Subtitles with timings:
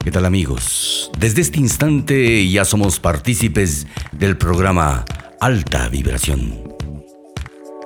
[0.00, 1.10] ¿Qué tal amigos?
[1.18, 5.04] Desde este instante ya somos partícipes del programa
[5.40, 6.74] Alta Vibración.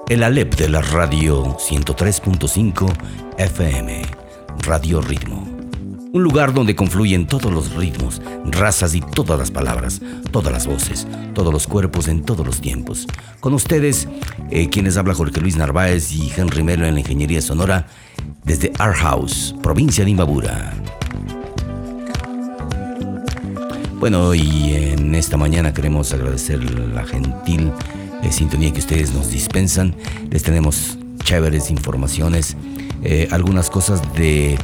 [0.09, 2.93] El Alep de la radio 103.5
[3.39, 4.03] FM,
[4.65, 5.52] Radio Ritmo.
[6.15, 11.07] Un lugar donde confluyen todos los ritmos, razas y todas las palabras, todas las voces,
[11.33, 13.07] todos los cuerpos en todos los tiempos.
[13.41, 14.09] Con ustedes,
[14.51, 17.87] eh, quienes habla Jorge Luis Narváez y Henry Melo en la Ingeniería Sonora,
[18.45, 20.75] desde Art House, provincia de Imbabura.
[23.98, 27.73] Bueno, y en esta mañana queremos agradecer la gentil
[28.23, 29.95] eh, sintonía que ustedes nos dispensan.
[30.29, 32.55] Les tenemos chéveres informaciones,
[33.03, 34.59] eh, algunas cosas de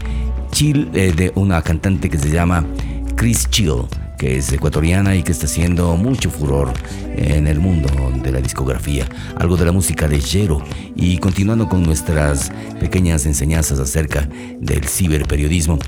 [0.59, 2.67] Chill, eh, de una cantante que se llama
[3.15, 3.85] Chris Chill,
[4.19, 6.73] que es ecuatoriana y que está haciendo mucho furor
[7.15, 7.89] en el mundo
[8.21, 9.07] de la discografía.
[9.37, 10.61] Algo de la música de Jero
[10.97, 12.51] y continuando con nuestras
[12.81, 14.28] pequeñas enseñanzas acerca
[14.59, 15.78] del ciberperiodismo.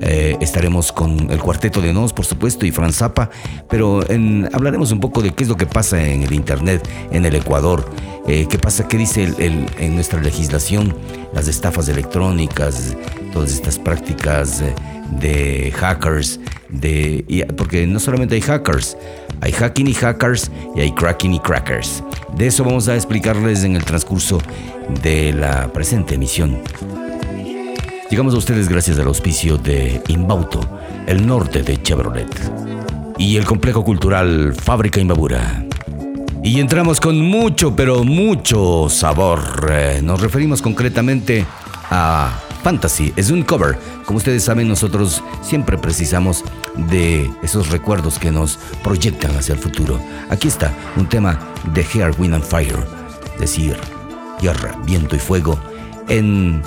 [0.00, 3.30] Eh, estaremos con el cuarteto de Nos, por supuesto, y Fran Zappa,
[3.68, 4.00] pero
[4.52, 7.88] hablaremos un poco de qué es lo que pasa en el Internet en el Ecuador,
[8.26, 10.94] eh, qué pasa, qué dice en nuestra legislación,
[11.32, 12.96] las estafas electrónicas,
[13.32, 14.74] todas estas prácticas eh,
[15.20, 18.96] de hackers, de, porque no solamente hay hackers,
[19.40, 22.02] hay hacking y hackers y hay cracking y crackers.
[22.36, 24.40] De eso vamos a explicarles en el transcurso
[25.02, 26.58] de la presente emisión.
[28.08, 30.60] Llegamos a ustedes gracias al auspicio de Inbauto,
[31.08, 32.28] el norte de Chevrolet,
[33.18, 35.64] y el complejo cultural Fábrica Imbabura.
[36.44, 39.40] Y entramos con mucho, pero mucho sabor.
[39.72, 41.44] Eh, nos referimos concretamente
[41.90, 42.30] a
[42.62, 43.12] Fantasy.
[43.16, 43.76] Es un cover.
[44.04, 46.44] Como ustedes saben, nosotros siempre precisamos
[46.76, 49.98] de esos recuerdos que nos proyectan hacia el futuro.
[50.30, 51.40] Aquí está un tema
[51.74, 52.86] de Hair, Wind and Fire,
[53.34, 53.76] es decir,
[54.38, 55.58] tierra, viento y fuego,
[56.08, 56.62] en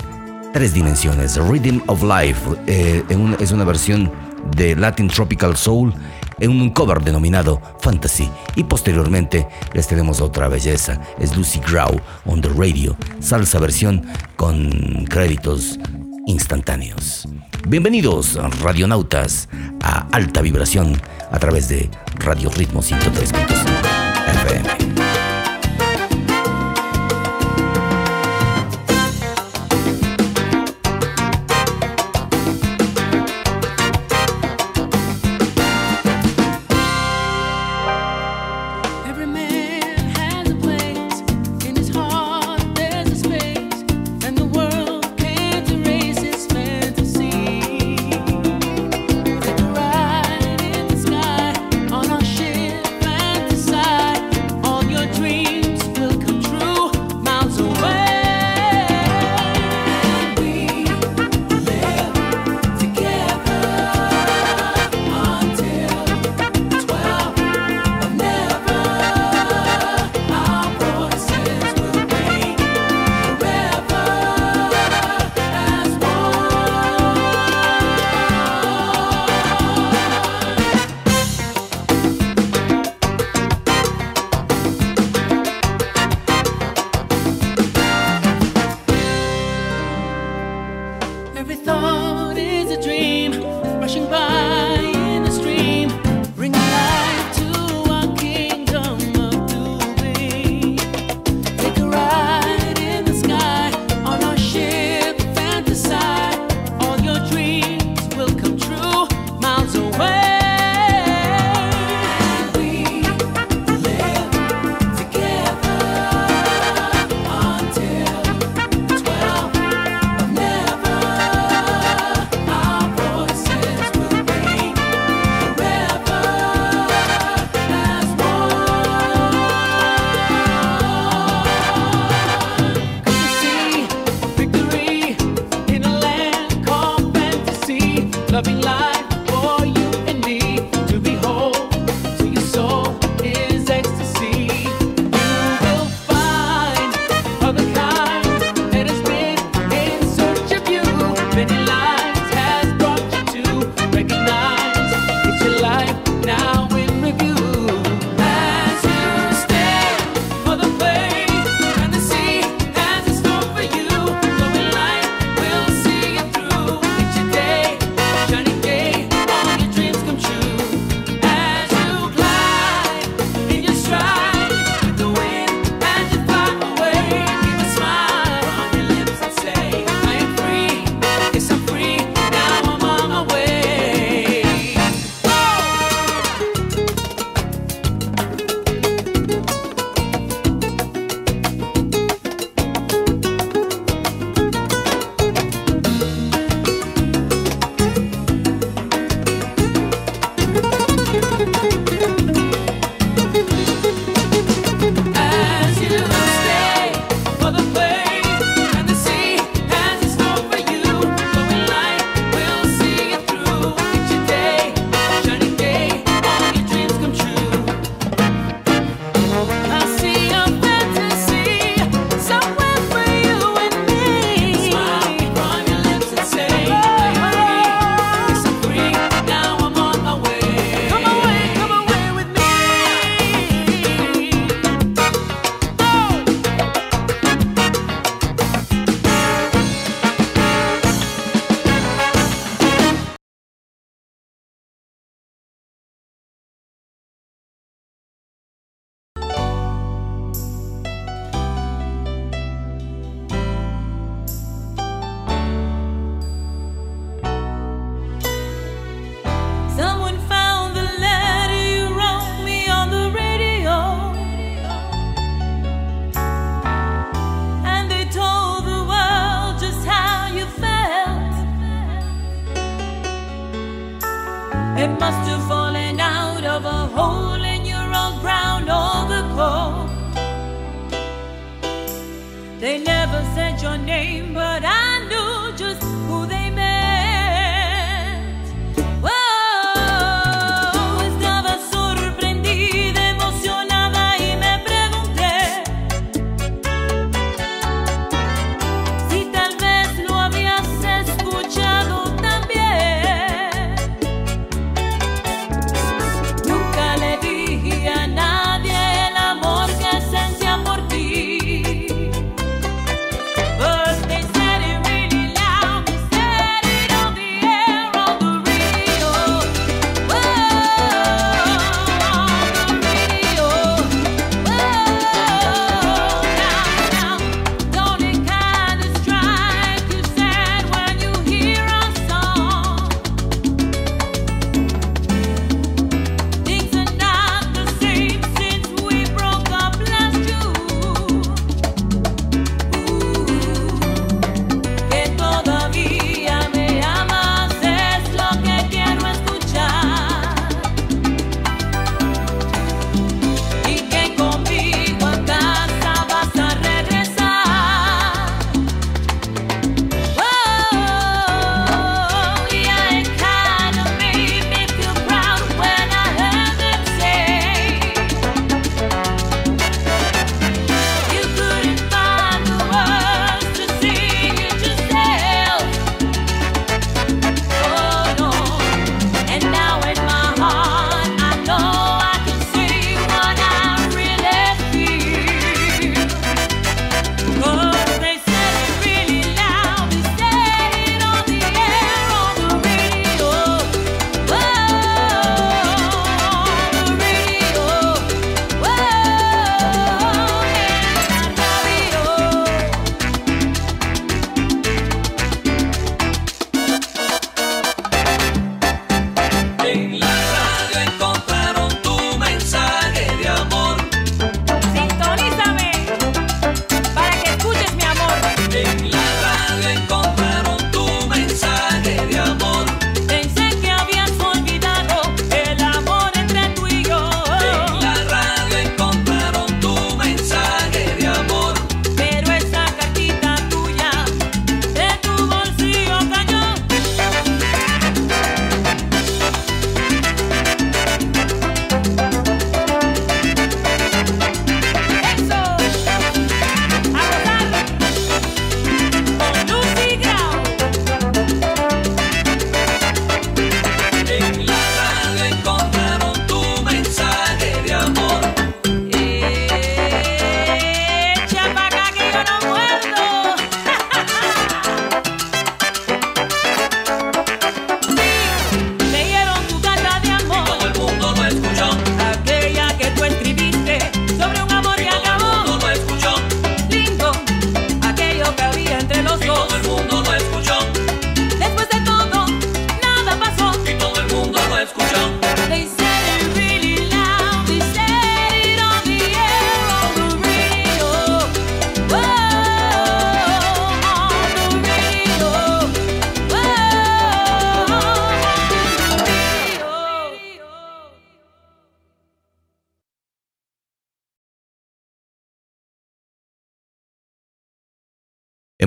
[0.52, 1.36] tres dimensiones.
[1.36, 3.04] Rhythm of Life eh,
[3.38, 4.10] es una versión
[4.56, 5.92] de Latin Tropical Soul
[6.40, 12.40] en un cover denominado Fantasy y posteriormente les tenemos otra belleza, es Lucy Grau on
[12.40, 14.06] the Radio, salsa versión
[14.36, 14.70] con
[15.04, 15.78] créditos
[16.26, 17.28] instantáneos.
[17.68, 19.48] Bienvenidos radionautas
[19.82, 21.00] a alta vibración
[21.30, 24.99] a través de Radio Ritmo 103.5 FM.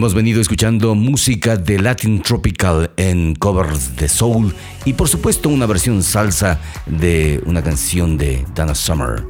[0.04, 5.66] Hemos venido escuchando música de Latin Tropical en covers de soul y por supuesto una
[5.66, 9.24] versión salsa de una canción de Dana Summer.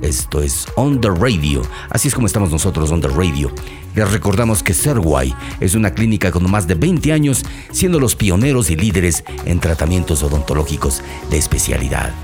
[0.00, 1.60] Esto es On the Radio,
[1.90, 3.52] así es como estamos nosotros On the Radio.
[3.94, 8.70] Les recordamos que Serway es una clínica con más de 20 años siendo los pioneros
[8.70, 12.14] y líderes en tratamientos odontológicos de especialidad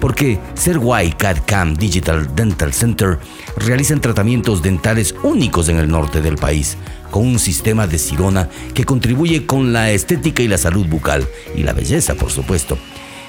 [0.00, 3.18] porque Serway CAD-CAM Digital Dental Center
[3.56, 6.76] realizan tratamientos dentales únicos en el norte del país,
[7.10, 11.26] con un sistema de sirona que contribuye con la estética y la salud bucal,
[11.56, 12.78] y la belleza, por supuesto.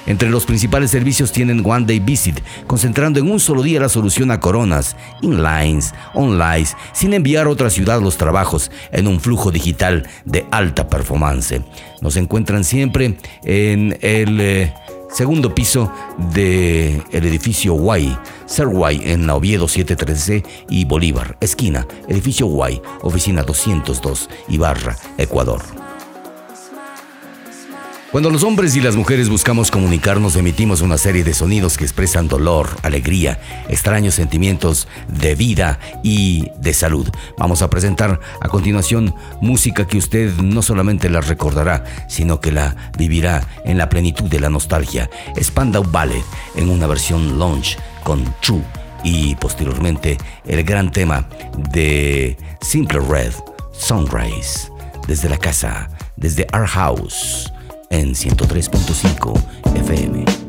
[0.06, 4.30] Entre los principales servicios tienen One Day Visit, concentrando en un solo día la solución
[4.32, 10.08] a coronas, inlines, online, sin enviar a otra ciudad los trabajos en un flujo digital
[10.24, 11.60] de alta performance.
[12.00, 14.74] Nos encuentran siempre en el eh,
[15.12, 15.92] segundo piso
[16.34, 18.18] del el edificio Ser
[18.52, 25.62] Serguay en la Oviedo 713 y Bolívar, esquina, edificio Guay, oficina 202, Ibarra, Ecuador.
[28.10, 32.28] Cuando los hombres y las mujeres buscamos comunicarnos, emitimos una serie de sonidos que expresan
[32.28, 33.40] dolor, alegría,
[33.70, 37.08] extraños sentimientos de vida y de salud.
[37.38, 42.76] Vamos a presentar a continuación música que usted no solamente la recordará, sino que la
[42.98, 45.08] vivirá en la plenitud de la nostalgia.
[45.40, 46.22] Spandau Ballet
[46.54, 48.62] en una versión launch con Chu
[49.04, 51.28] y posteriormente el gran tema
[51.72, 53.32] de Simple Red,
[53.72, 54.70] Sunrise,
[55.06, 57.52] desde la casa, desde Our House
[57.90, 59.40] en 103.5
[59.76, 60.41] FM.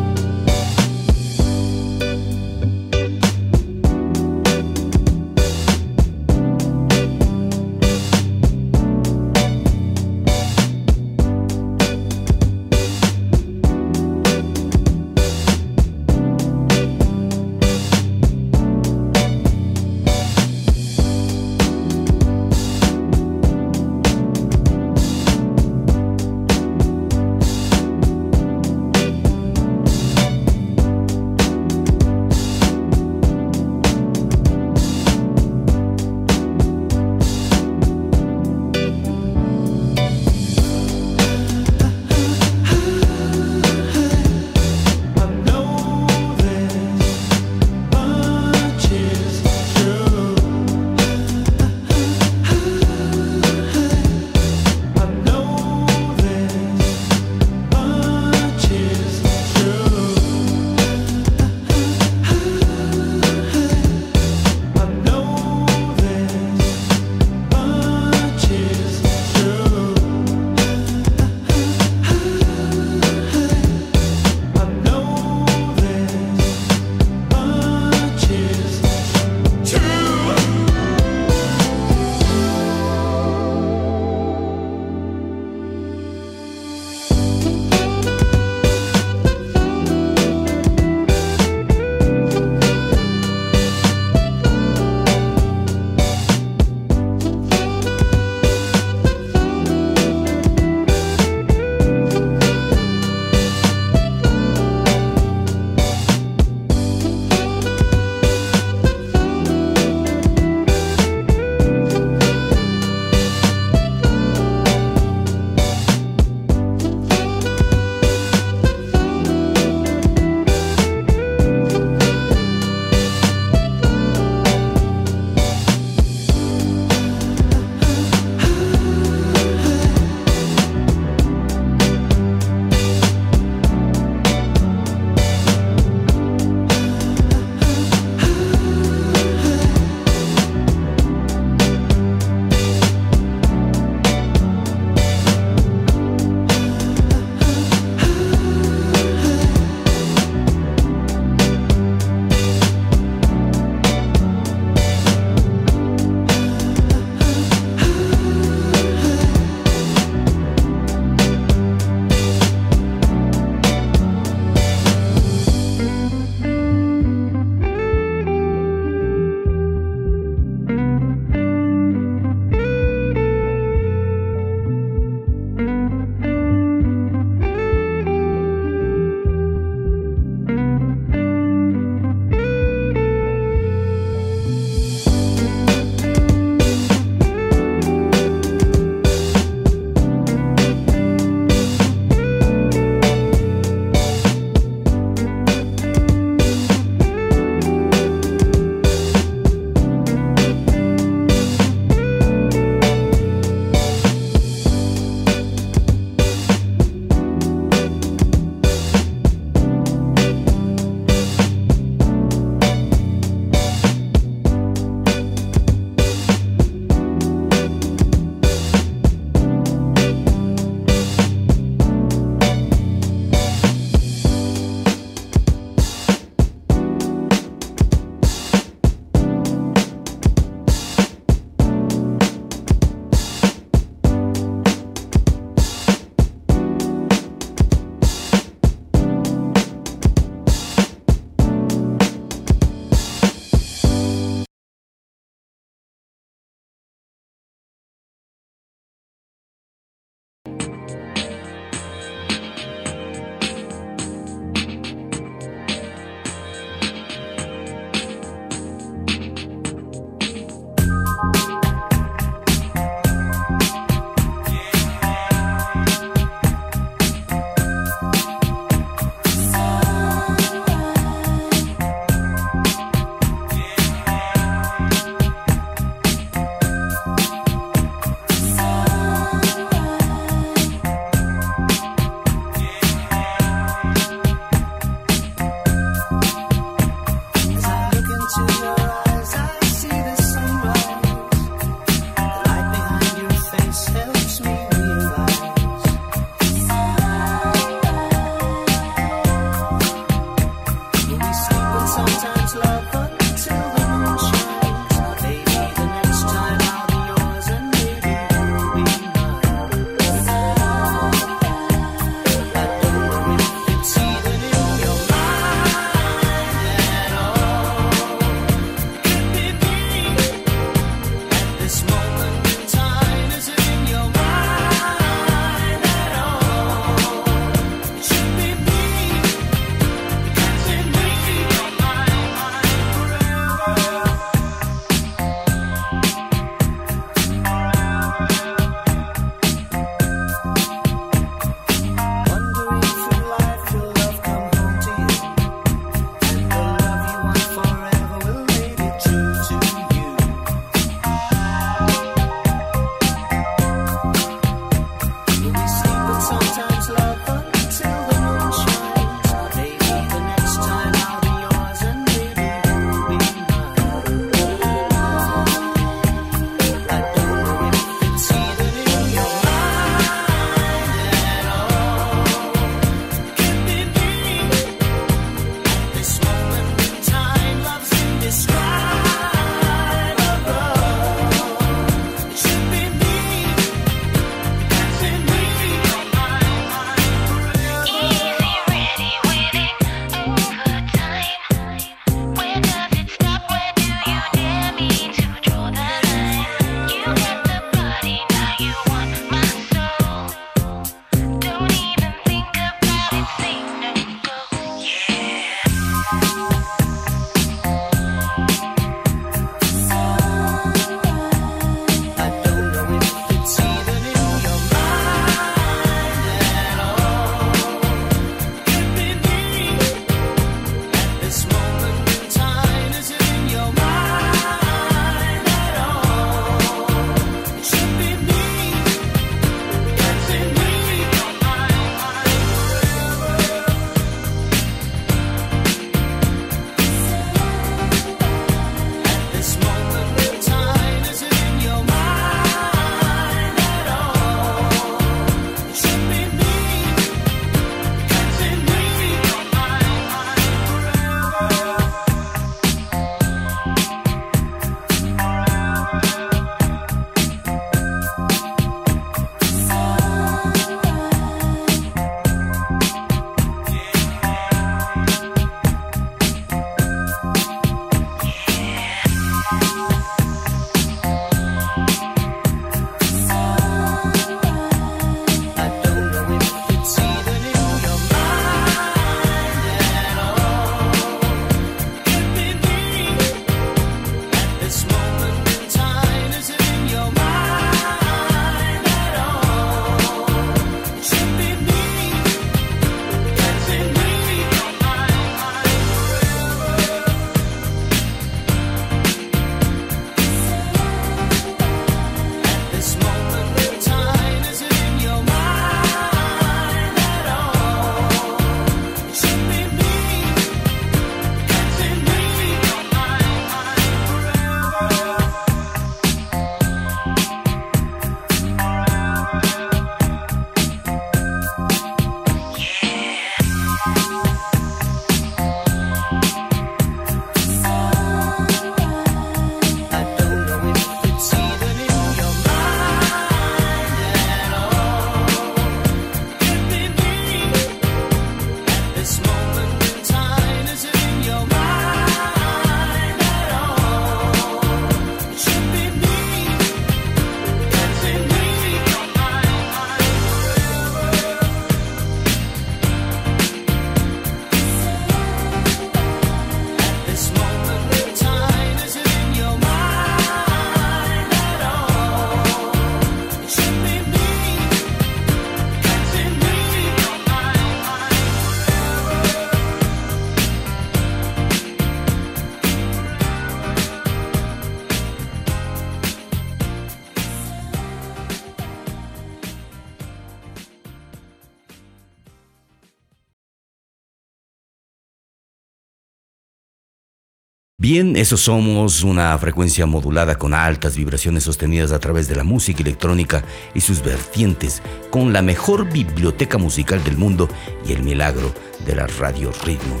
[587.82, 592.80] Bien, eso somos, una frecuencia modulada con altas vibraciones sostenidas a través de la música
[592.80, 593.42] electrónica
[593.74, 597.48] y sus vertientes, con la mejor biblioteca musical del mundo
[597.84, 598.54] y el milagro
[598.86, 600.00] de la radio ritmo.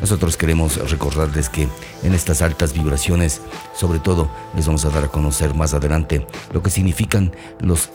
[0.00, 1.68] Nosotros queremos recordarles que
[2.02, 3.42] en estas altas vibraciones,
[3.76, 7.90] sobre todo, les vamos a dar a conocer más adelante lo que significan los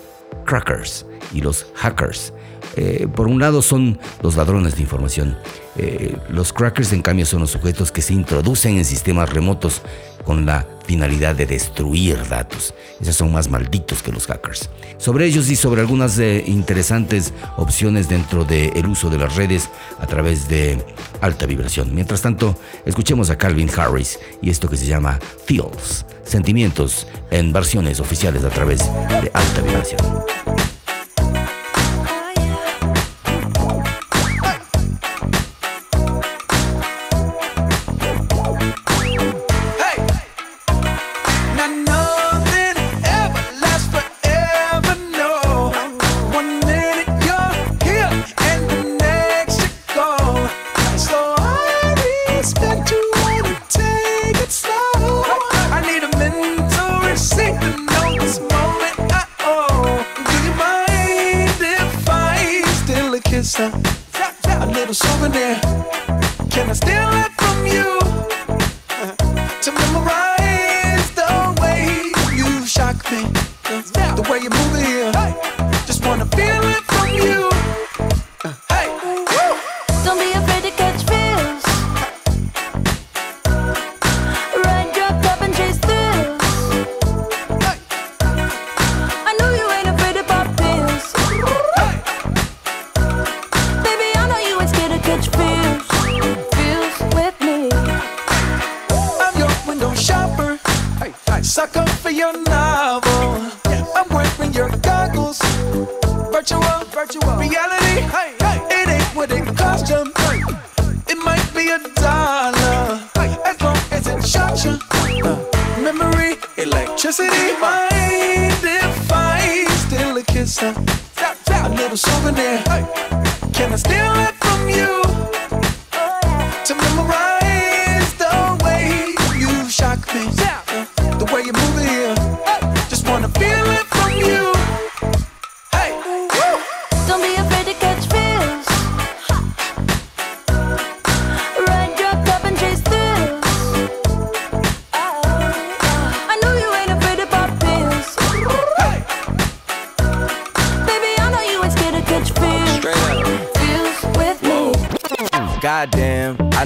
[0.46, 2.32] crackers y los hackers.
[2.76, 5.38] Eh, por un lado son los ladrones de información.
[5.78, 9.82] Eh, los crackers en cambio son los sujetos que se introducen en sistemas remotos
[10.26, 12.74] con la finalidad de destruir datos.
[13.00, 14.70] Esos son más malditos que los hackers.
[14.98, 20.08] Sobre ellos y sobre algunas eh, interesantes opciones dentro del uso de las redes a
[20.08, 20.84] través de
[21.22, 21.94] alta vibración.
[21.94, 28.00] Mientras tanto, escuchemos a Calvin Harris y esto que se llama Feels, sentimientos en versiones
[28.00, 30.00] oficiales a través de alta vibración.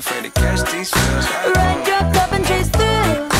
[0.00, 1.26] afraid to catch these feels.
[2.32, 3.39] And chase through.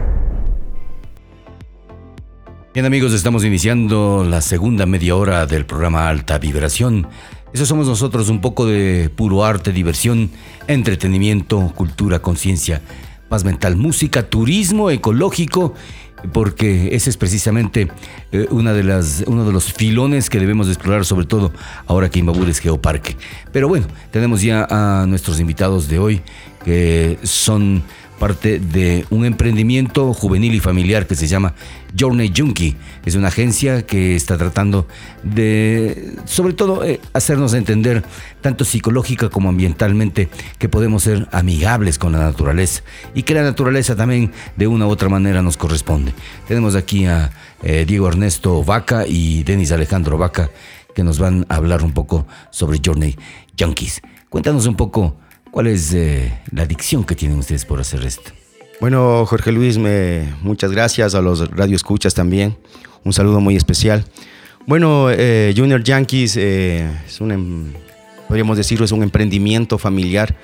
[2.73, 7.05] Bien amigos, estamos iniciando la segunda media hora del programa Alta Vibración.
[7.51, 10.29] Eso somos nosotros, un poco de puro arte, diversión,
[10.67, 12.81] entretenimiento, cultura, conciencia,
[13.27, 15.73] paz mental, música, turismo ecológico,
[16.31, 17.89] porque ese es precisamente
[18.31, 21.51] eh, una de las, uno de los filones que debemos de explorar, sobre todo
[21.87, 23.17] ahora que Imbabur es Geoparque.
[23.51, 26.21] Pero bueno, tenemos ya a nuestros invitados de hoy,
[26.63, 27.83] que son
[28.21, 31.55] parte de un emprendimiento juvenil y familiar que se llama
[31.97, 32.75] Journey Junkie.
[33.05, 34.87] Es una agencia que está tratando
[35.23, 38.03] de, sobre todo, eh, hacernos entender,
[38.41, 43.95] tanto psicológica como ambientalmente, que podemos ser amigables con la naturaleza y que la naturaleza
[43.95, 46.13] también de una u otra manera nos corresponde.
[46.47, 47.31] Tenemos aquí a
[47.63, 50.49] eh, Diego Ernesto Vaca y Denis Alejandro Vaca
[50.95, 53.17] que nos van a hablar un poco sobre Journey
[53.57, 54.01] Junkies.
[54.29, 55.17] Cuéntanos un poco
[55.51, 58.31] ¿Cuál es eh, la adicción que tienen ustedes por hacer esto?
[58.81, 62.57] Bueno, Jorge Luis, me, muchas gracias a los radioescuchas también.
[63.03, 64.05] Un saludo muy especial.
[64.65, 67.73] Bueno, eh, Junior Yankees eh, es em,
[68.27, 70.35] podríamos decirlo, es un emprendimiento familiar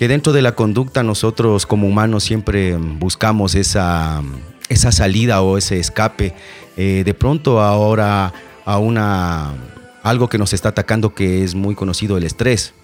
[0.00, 4.20] que dentro de la conducta nosotros como humanos siempre buscamos esa,
[4.68, 6.34] esa salida o ese escape.
[6.76, 8.32] de pronto ahora
[8.64, 9.54] a una,
[10.02, 12.74] algo que nos está atacando que es muy conocido, el estrés.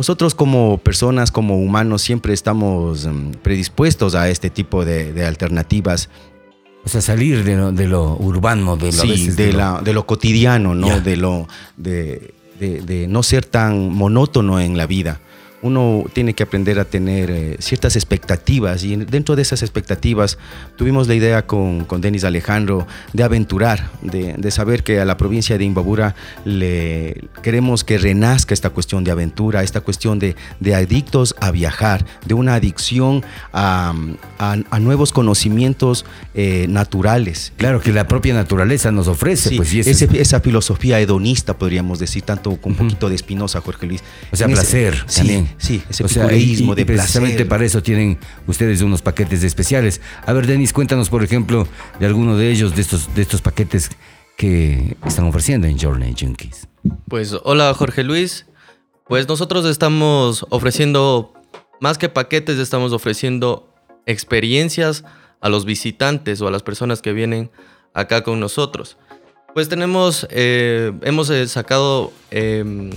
[0.00, 6.08] Nosotros como personas, como humanos, siempre estamos mm, predispuestos a este tipo de, alternativas.
[6.86, 10.06] O sea, salir de lo, urbano, de lo, sí, de, lo...
[10.06, 11.02] cotidiano, ¿no?
[11.02, 12.32] De lo de,
[13.10, 15.20] no ser tan monótono en la vida
[15.62, 20.38] uno tiene que aprender a tener eh, ciertas expectativas y dentro de esas expectativas
[20.76, 25.58] tuvimos la idea con, con Denis Alejandro de aventurar, de, saber que a la provincia
[25.58, 30.34] de Imbabura le queremos que renazca esta cuestión de aventura, esta cuestión de,
[30.74, 33.94] adictos a viajar, de una adicción a,
[34.80, 37.52] nuevos conocimientos eh, naturales.
[37.56, 39.56] Claro, que la propia naturaleza nos ofrece.
[39.56, 44.02] pues, esa filosofía hedonista, podríamos decir, tanto con un poquito de Espinosa, Jorge Luis.
[44.32, 45.46] O sea, placer también.
[45.46, 50.00] Sí, ese o de precisamente para eso tienen ustedes unos paquetes especiales.
[50.26, 51.66] A ver, Denis, cuéntanos, por ejemplo,
[51.98, 53.90] de alguno de ellos, de estos, de estos paquetes
[54.36, 56.66] que están ofreciendo en Journey Junkies.
[57.08, 58.46] Pues hola, Jorge Luis.
[59.06, 61.34] Pues nosotros estamos ofreciendo,
[61.80, 63.68] más que paquetes, estamos ofreciendo
[64.06, 65.04] experiencias
[65.40, 67.50] a los visitantes o a las personas que vienen
[67.92, 68.96] acá con nosotros.
[69.52, 72.90] Pues tenemos, eh, hemos eh, sacado em,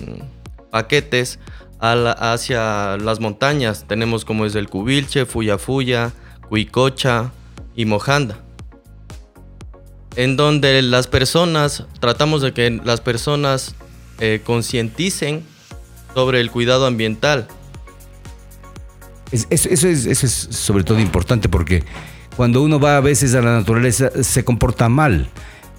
[0.69, 1.39] paquetes
[1.83, 3.85] hacia las montañas.
[3.87, 6.13] Tenemos como es el Cubilche, Fuyafuya,
[6.47, 7.31] Cuicocha
[7.75, 8.39] y Mojanda.
[10.15, 13.75] En donde las personas, tratamos de que las personas
[14.19, 15.43] eh, concienticen
[16.13, 17.47] sobre el cuidado ambiental.
[19.31, 21.83] eso, es, eso, es, sobre todo importante porque
[22.37, 25.27] cuando uno va a veces a la naturaleza se comporta mal.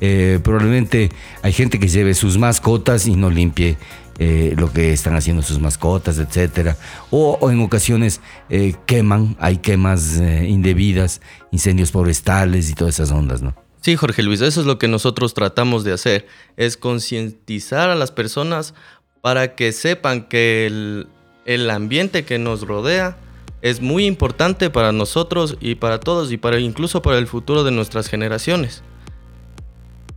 [0.01, 3.79] Eh, probablemente hay gente que lleve sus mascotas y no limpie
[4.19, 6.77] eh, lo que están haciendo sus mascotas, etcétera.
[7.11, 13.43] O, en ocasiones eh, queman, hay quemas eh, indebidas, incendios forestales y todas esas ondas,
[13.43, 13.55] ¿no?
[13.81, 18.13] Sí, Jorge Luis, eso es lo que nosotros tratamos de hacer, es concientizar a las
[18.13, 18.73] personas
[19.21, 21.09] para que sepan que el,
[21.45, 23.19] el ambiente que nos rodea
[23.63, 27.73] es muy importante para nosotros y para todos y para incluso para el futuro de
[27.73, 28.83] nuestras generaciones.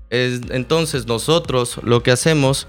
[0.09, 2.67] Es, entonces nosotros lo que hacemos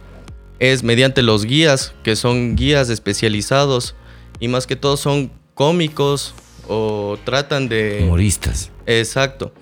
[0.58, 3.94] es mediante los guías, que son guías especializados
[4.40, 6.34] y más que todo son cómicos
[6.68, 8.00] o tratan de...
[8.02, 8.70] Humoristas.
[8.86, 9.52] Exacto.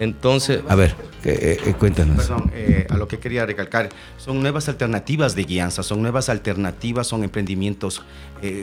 [0.00, 0.60] Entonces...
[0.68, 2.16] A ver, eh, eh, cuéntanos.
[2.16, 3.88] Perdón, eh, a lo que quería recalcar,
[4.28, 8.02] son nuevas alternativas de guianza, son nuevas alternativas, son emprendimientos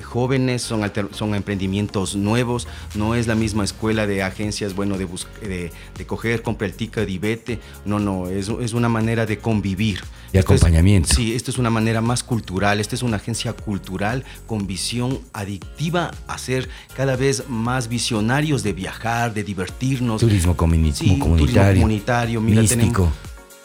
[0.04, 5.08] jóvenes, son, son emprendimientos nuevos, no es la misma escuela de agencias, bueno, de,
[5.42, 9.40] de, de coger, compra el ticket y vete, no, no, es, es una manera de
[9.40, 10.04] convivir.
[10.32, 11.12] Y acompañamiento.
[11.12, 16.12] sí, esto es una manera más cultural, esta es una agencia cultural con visión adictiva
[16.28, 20.22] a ser cada vez más visionarios de viajar, de divertirnos.
[20.22, 21.18] Turismo comunitario.
[21.18, 23.12] Turismo comunitario, místico.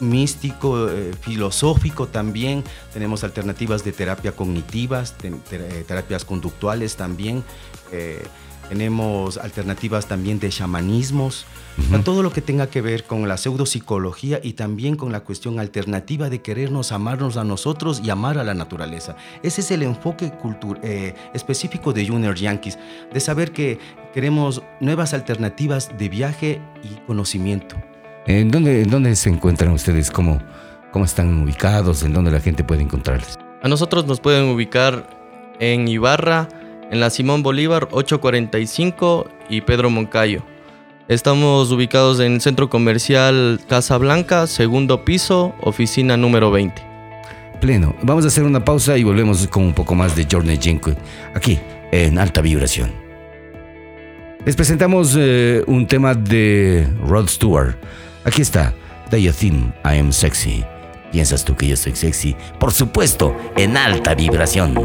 [0.01, 2.63] Místico, eh, filosófico también.
[2.93, 7.43] Tenemos alternativas de terapia cognitivas, te- te- eh, terapias conductuales también.
[7.93, 8.23] eh,
[8.69, 11.45] tenemos alternativas también de chamanismos.
[11.77, 15.19] O sea, todo lo que tenga que ver con la pseudopsicología y también con la
[15.25, 19.17] cuestión alternativa de querernos amarnos a nosotros y amar a la naturaleza.
[19.43, 20.31] Ese es el enfoque
[20.83, 22.79] eh, específico de Junior Yankees,
[23.13, 23.77] de saber que
[24.13, 27.75] queremos nuevas alternativas de viaje y conocimiento.
[28.27, 30.11] ¿En dónde, en dónde se encuentran ustedes?
[30.11, 30.41] ¿Cómo,
[30.91, 32.03] ¿Cómo están ubicados?
[32.03, 33.39] ¿En dónde la gente puede encontrarles?
[33.63, 35.07] A nosotros nos pueden ubicar
[35.59, 36.47] en Ibarra,
[36.91, 40.43] en la Simón Bolívar 845 y Pedro Moncayo.
[41.07, 46.81] Estamos ubicados en el Centro Comercial Casa Blanca, segundo piso, oficina número 20.
[47.59, 47.95] Pleno.
[48.01, 50.97] Vamos a hacer una pausa y volvemos con un poco más de Journey Jenkins
[51.33, 51.59] aquí
[51.91, 52.91] en Alta Vibración.
[54.45, 57.75] Les presentamos eh, un tema de Rod Stewart.
[58.23, 58.73] Aquí está,
[59.09, 60.63] Day Theme, I Am Sexy.
[61.11, 62.35] ¿Piensas tú que yo soy sexy?
[62.59, 64.75] Por supuesto, en alta vibración.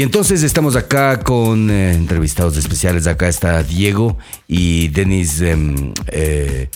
[0.00, 3.06] Y entonces estamos acá con eh, entrevistados especiales.
[3.06, 4.16] Acá está Diego
[4.48, 6.70] y Denis em, eh,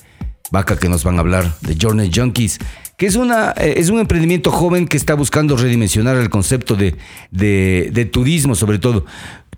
[0.51, 2.59] Vaca que nos van a hablar de Journey Junkies,
[2.99, 6.97] que es, una, eh, es un emprendimiento joven que está buscando redimensionar el concepto de,
[7.31, 9.07] de- de turismo, sobre todo.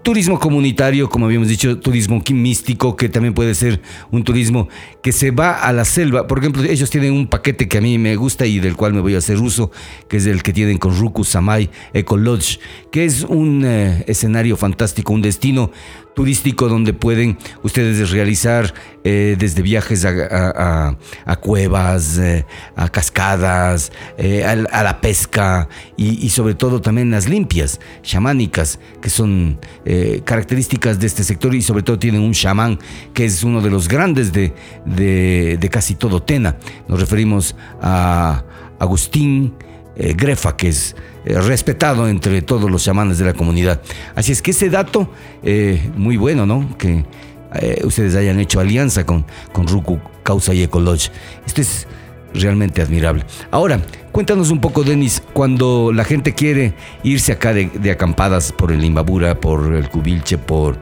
[0.06, 3.82] Turismo comunitario, como habíamos dicho, turismo místico, que también puede ser
[4.12, 4.68] un turismo
[5.02, 6.28] que se va a la selva.
[6.28, 9.00] Por ejemplo, ellos tienen un paquete que a mí me gusta y del cual me
[9.00, 9.72] voy a hacer uso,
[10.08, 12.60] que es el que tienen con Ruku Samai Eco Lodge,
[12.92, 15.72] que es un eh, escenario fantástico, un destino
[16.26, 18.72] turístico donde pueden ustedes realizar
[19.04, 20.96] eh, desde viajes a,
[21.42, 28.80] cuevas, eh, a cascadas, eh, a, la pesca y, sobre todo también las limpias chamánicas,
[29.02, 29.60] que son
[30.24, 32.78] características de este sector y sobre todo tienen un chamán
[33.12, 34.54] que es uno de los grandes de,
[34.86, 36.56] de- de casi todo Tena.
[36.88, 38.42] Nos referimos a
[38.78, 39.52] Agustín
[39.96, 40.96] Grefa, que es
[41.26, 43.80] eh, respetado entre todos los chamanes de la comunidad.
[44.14, 45.10] Así es que ese dato,
[45.42, 46.78] eh, muy bueno, ¿no?
[46.78, 47.04] Que
[47.60, 51.10] eh, ustedes hayan hecho alianza con, con Ruku Causa y Eco Lodge.
[51.44, 51.88] Esto es
[52.32, 53.24] realmente admirable.
[53.50, 53.80] Ahora,
[54.12, 58.84] cuéntanos un poco, Denis, cuando la gente quiere irse acá de, de acampadas por el
[58.84, 60.78] Imbabura, por el Cubilche, por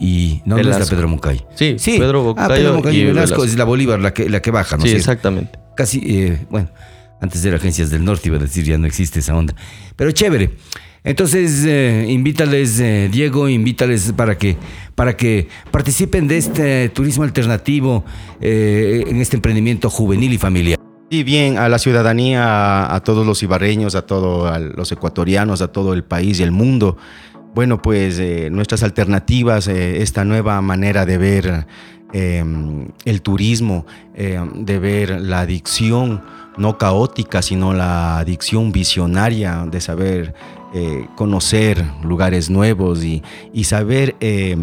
[0.00, 0.42] y...
[0.44, 0.86] No, no es la.
[0.86, 1.46] Pedro Moncayo.
[1.54, 3.44] Sí, Pedro ah, Pedro Moncayo y Velasco, Velasco.
[3.44, 4.84] es la Bolívar la que, la que baja, ¿no?
[4.84, 5.58] Sí, exactamente.
[5.76, 6.70] Casi, eh, bueno,
[7.20, 9.54] antes de agencias del norte iba a decir, ya no existe esa onda.
[9.96, 10.50] Pero chévere.
[11.04, 14.56] Entonces, eh, invítales, eh, Diego, invítales para que,
[14.94, 18.04] para que participen de este turismo alternativo
[18.40, 20.78] eh, en este emprendimiento juvenil y familiar.
[21.10, 25.68] Y bien, a la ciudadanía, a, a todos los ibarreños, a todos los ecuatorianos, a
[25.68, 26.96] todo el país y el mundo.
[27.54, 31.66] Bueno, pues eh, nuestras alternativas, eh, esta nueva manera de ver
[32.14, 32.42] eh,
[33.04, 33.84] el turismo,
[34.14, 36.22] eh, de ver la adicción
[36.56, 40.34] no caótica, sino la adicción visionaria, de saber
[40.72, 44.56] eh, conocer lugares nuevos y, y saber eh,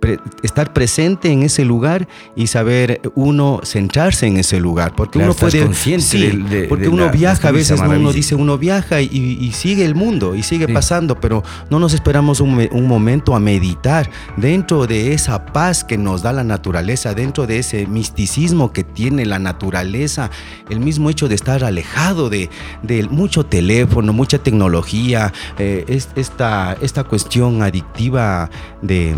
[0.00, 4.94] pre- estar presente en ese lugar y saber uno centrarse en ese lugar.
[4.96, 5.62] Porque Claro, uno puede.
[5.62, 7.90] consciente sí, del- de- porque de uno la- viaja a veces, ¿no?
[7.90, 9.08] uno dice, uno viaja y,
[9.40, 10.72] y sigue el mundo y sigue Sí.
[10.72, 15.84] pasando, pero no nos esperamos un, me- un momento a meditar dentro de esa paz
[15.84, 20.30] que nos da la naturaleza, dentro de ese misticismo que tiene la naturaleza,
[20.70, 22.48] el mismo hecho de estar alejado de,
[22.82, 28.50] de mucho teléfono, mucha tecnología, eh, es- esta, esta cuestión adictiva
[28.82, 29.14] de,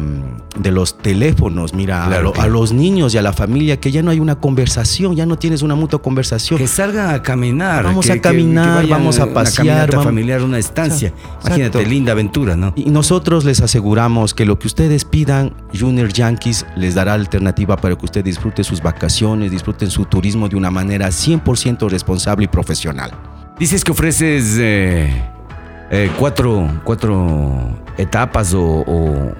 [0.59, 4.11] de los teléfonos, mira, a, Claro, los niños y a la familia, que ya no
[4.11, 6.59] hay una conversación, ya no tienes una mutua conversación.
[6.59, 7.85] Que salgan a caminar.
[7.85, 11.09] Vamos que- a caminar, que vamos a una pasear, caminata vamos- familiar, una estancia.
[11.09, 11.47] Exacto.
[11.47, 12.73] Imagínate, linda aventura, ¿no?
[12.77, 17.97] Y nosotros les aseguramos que lo que ustedes pidan, Junior Yankees les dará alternativa para
[17.97, 23.11] que usted disfrute sus vacaciones, disfruten su turismo de una manera 100% responsable y profesional.
[23.59, 25.23] Dices que ofreces eh,
[25.91, 29.33] eh, cuatro, cuatro etapas o, o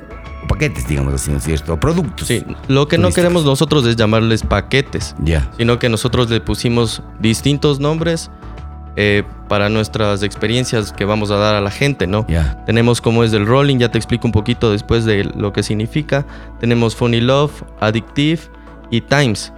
[0.49, 1.79] paquetes, digamos así, ¿no es cierto?
[1.79, 2.29] Productos.
[2.29, 5.51] Sí, lo que no queremos nosotros es llamarles paquetes, Ya.
[5.57, 8.31] sino que nosotros le pusimos distintos nombres
[8.97, 12.27] eh, para nuestras experiencias que vamos a dar a la gente, ¿no?
[12.29, 12.63] Ya.
[12.67, 16.27] Tenemos como es el rolling, ya te explico un poquito después de lo que significa.
[16.61, 18.41] Tenemos Funny Love, Addictive
[18.91, 19.53] y Times.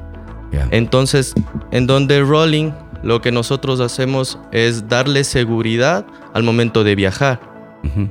[0.53, 0.68] Ya.
[0.70, 1.35] Entonces,
[1.72, 2.70] en donde rolling,
[3.03, 7.41] lo que nosotros hacemos es darle seguridad al momento de viajar.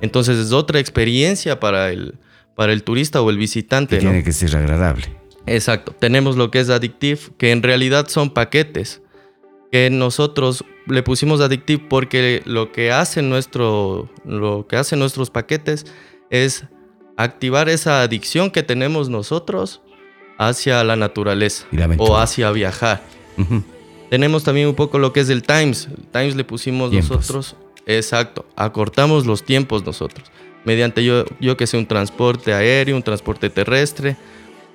[0.01, 2.13] Entonces es otra experiencia para el,
[2.55, 3.97] para el turista o el visitante.
[3.97, 4.11] Que ¿no?
[4.11, 5.05] tiene que ser agradable.
[5.45, 5.93] Exacto.
[5.97, 9.01] Tenemos lo que es Addictive, que en realidad son paquetes
[9.71, 15.87] que nosotros le pusimos Addictive porque lo que hacen nuestro, lo que hacen nuestros paquetes
[16.29, 16.65] es
[17.17, 19.81] activar esa adicción que tenemos nosotros
[20.37, 23.01] hacia la naturaleza la o hacia viajar.
[24.11, 25.87] Tenemos también un poco lo que es el Times.
[25.87, 27.09] El Times le pusimos Tiempos.
[27.09, 27.55] nosotros.
[27.87, 28.45] Exacto.
[28.55, 30.31] Acortamos los tiempos nosotros.
[30.65, 34.15] Mediante yo, yo que sé, un transporte aéreo, un transporte terrestre,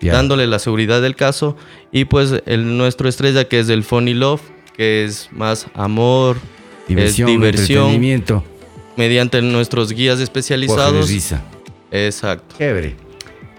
[0.01, 1.57] dándole la seguridad del caso.
[1.93, 4.43] Y pues el, nuestro estrella que es el Funny Love,
[4.76, 6.36] que es más amor,
[6.86, 8.45] Diversión, es diversión, entretenimiento,
[8.97, 11.09] mediante nuestros guías especializados.
[11.09, 11.43] risa.
[11.91, 12.57] Exacto.
[12.59, 13.09] Chévere.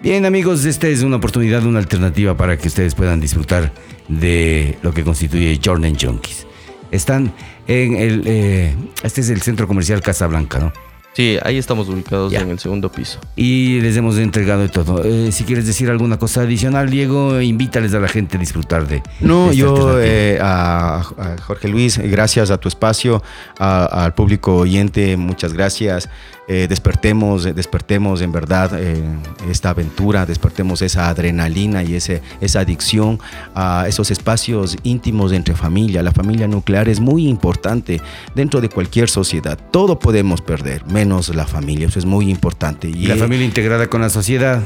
[0.01, 3.73] Bien amigos, esta es una oportunidad, una alternativa para que ustedes puedan disfrutar
[4.07, 6.47] de lo que constituye Jordan Junkies.
[6.89, 7.33] Están
[7.67, 10.73] en el, eh, este es el centro comercial Casablanca, ¿no?
[11.19, 12.39] Sí, ahí estamos ubicados Ya.
[12.39, 13.19] en el segundo piso.
[13.35, 15.03] Y les hemos entregado de todo.
[15.03, 19.03] Eh, si quieres decir alguna cosa adicional, Diego, invítales a la gente a disfrutar de.
[19.19, 23.21] No, de esta yo eh, a, a Jorge Luis, gracias a tu espacio,
[23.57, 26.07] a- al público oyente, muchas gracias.
[26.51, 29.03] Eh, despertemos, eh, despertemos en verdad eh,
[29.51, 33.19] esta aventura, despertemos esa adrenalina y ese, esa adicción
[33.53, 36.01] a esos espacios íntimos entre familia.
[36.01, 38.01] La familia nuclear es muy importante
[38.33, 39.59] dentro de cualquier sociedad.
[39.69, 41.85] Todo podemos perder, menos la familia.
[41.85, 42.89] Eso es muy importante.
[42.89, 44.63] Y la familia integrada con la sociedad.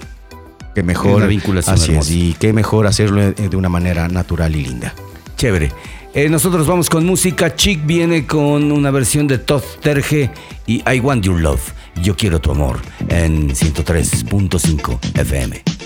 [0.74, 4.56] que es mejor, una vinculación así es, y qué mejor hacerlo de una manera natural
[4.56, 4.96] y linda.
[5.36, 5.74] Chévere.
[6.16, 7.56] Eh, nosotros vamos con música.
[7.56, 10.30] Chick viene con una versión de Todd Terge
[10.68, 11.74] y I Want Your Love.
[12.04, 15.83] Yo quiero tu amor en 103.5 FM.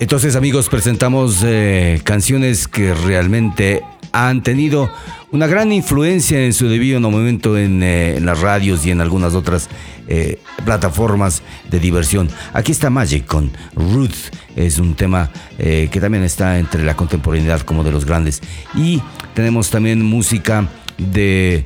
[0.00, 3.82] Entonces amigos, presentamos eh, canciones que realmente
[4.12, 4.90] han tenido
[5.30, 9.34] una gran influencia en su debido momento en, eh, en las radios y en algunas
[9.34, 9.68] otras
[10.08, 12.28] eh, plataformas de diversión.
[12.52, 17.60] Aquí está Magic con Ruth, es un tema eh, que también está entre la contemporaneidad
[17.60, 18.40] como de los grandes.
[18.74, 19.00] Y
[19.34, 21.64] tenemos también música de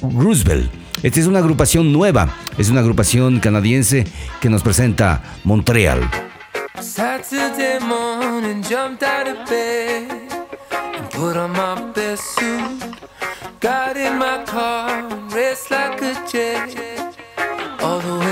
[0.00, 0.70] Roosevelt.
[1.02, 4.06] Esta es una agrupación nueva, es una agrupación canadiense
[4.40, 6.08] que nos presenta Montreal.
[6.80, 10.10] Saturday morning, jumped out of bed
[10.70, 12.82] and put on my best suit.
[13.60, 17.16] Got in my car and raced like a jet
[17.80, 18.31] all the way.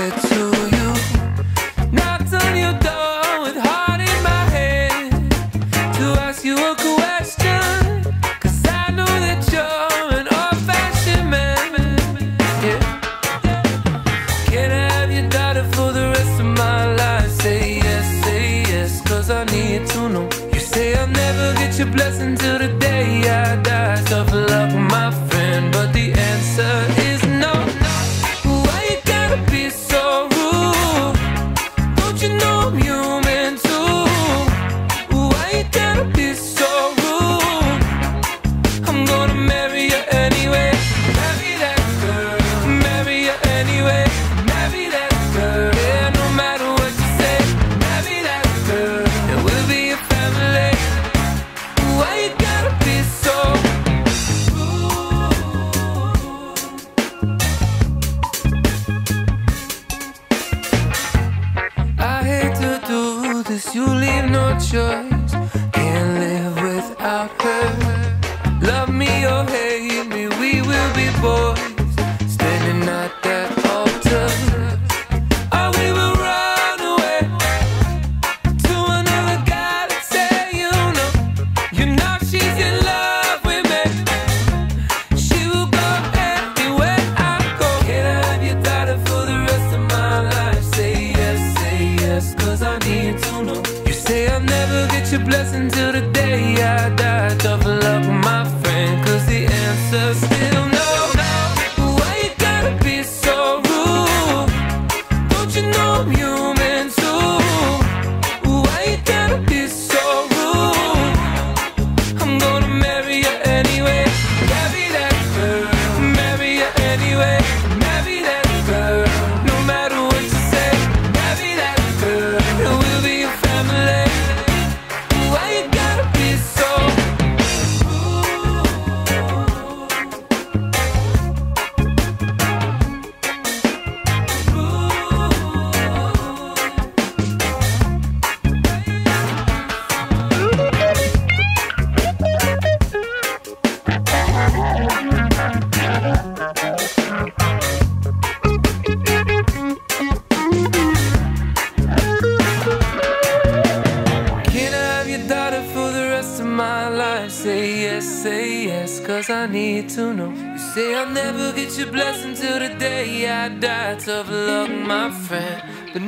[165.93, 165.99] The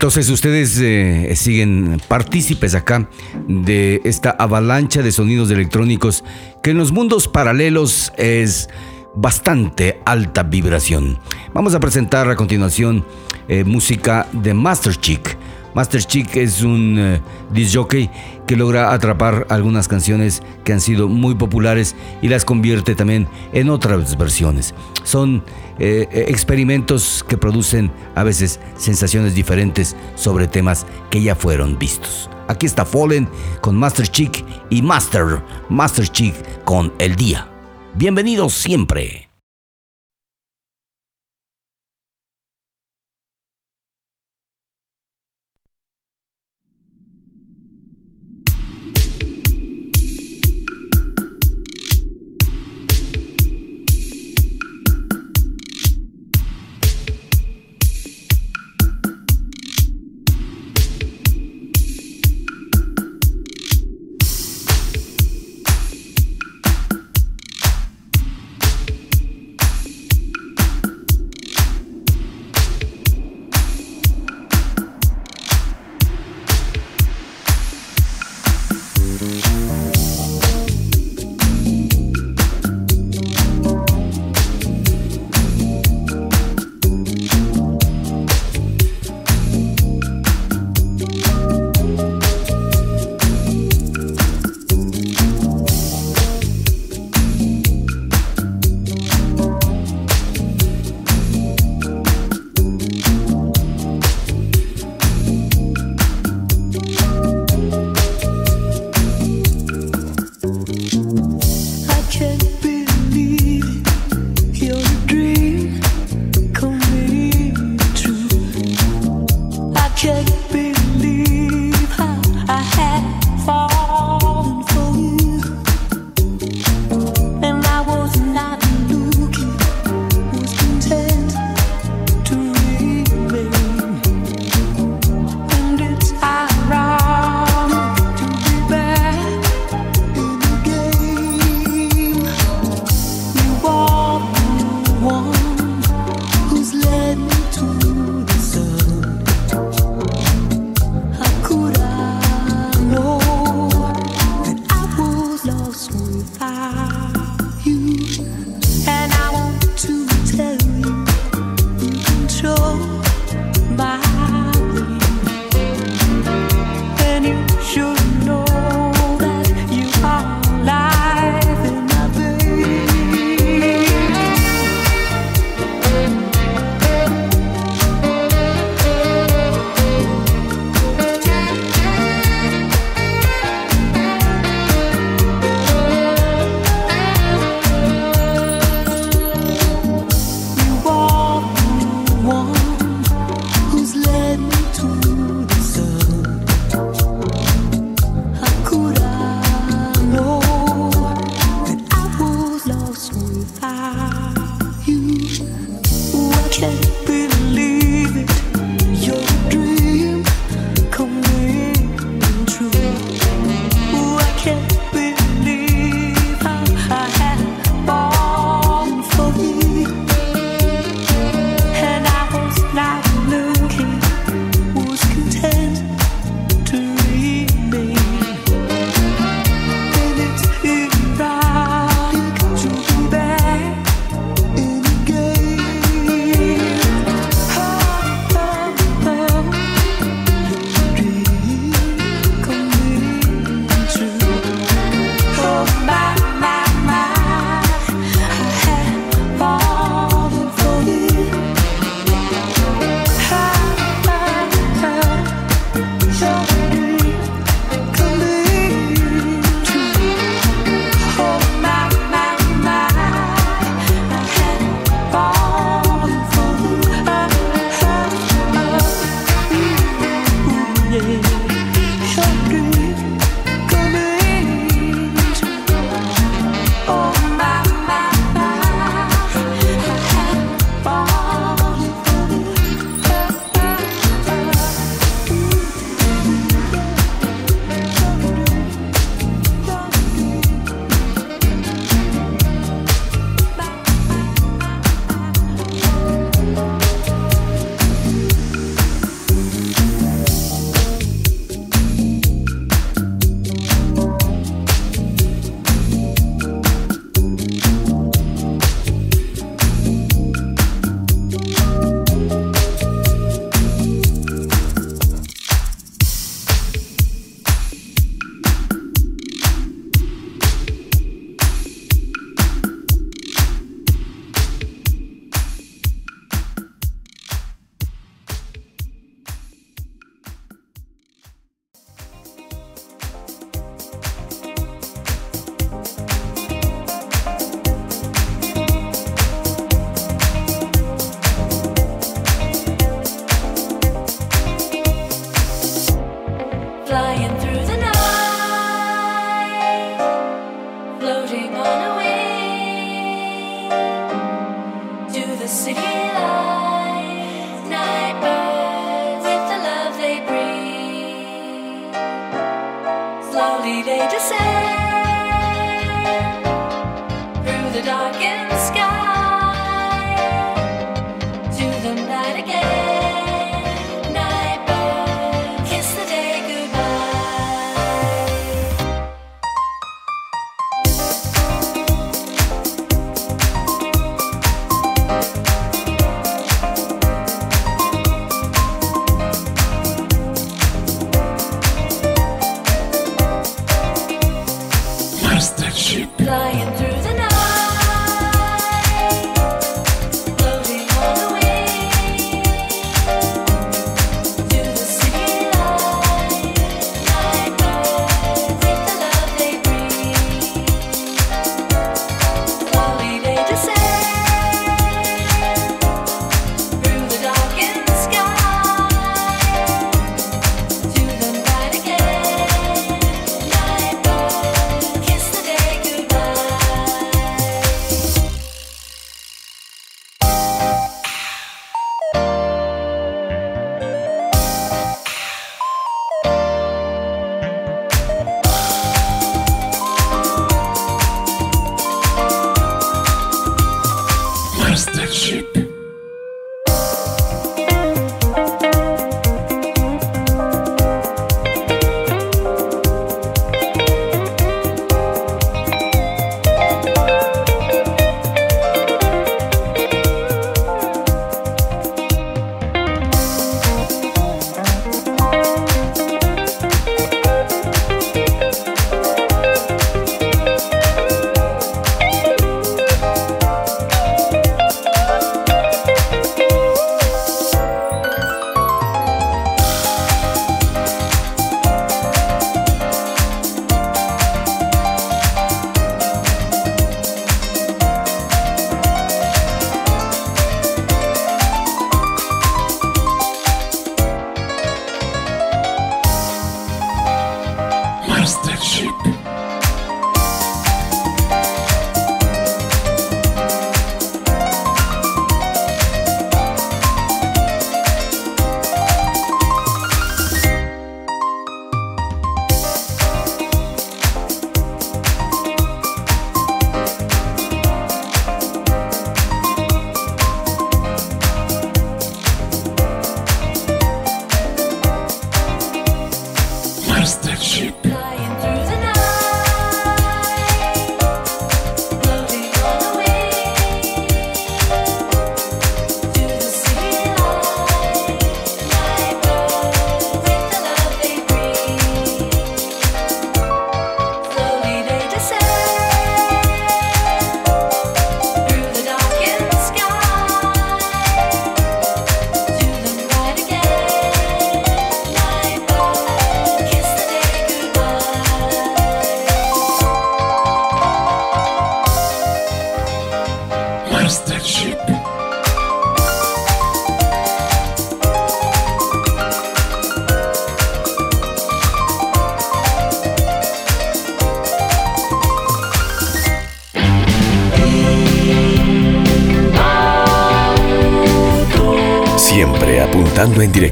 [0.00, 3.06] Entonces ustedes eh, siguen partícipes acá
[3.46, 6.24] de esta avalancha de sonidos electrónicos
[6.62, 8.70] que en los mundos paralelos es
[9.14, 11.18] bastante alta vibración.
[11.52, 13.04] Vamos a presentar a continuación
[13.46, 15.36] eh, música de Master Chick.
[15.74, 17.20] Master Chick es un eh,
[17.52, 18.08] disc jockey
[18.50, 23.70] que logra atrapar algunas canciones que han sido muy populares y las convierte también en
[23.70, 24.74] otras versiones.
[25.04, 25.44] Son
[25.78, 32.28] eh, eh, experimentos que producen a veces sensaciones diferentes sobre temas que ya fueron vistos.
[32.48, 33.28] Aquí está Fallen
[33.60, 36.34] con Master Chick y Master, Master Chick
[36.64, 37.46] con El Día.
[37.94, 39.29] Bienvenidos siempre.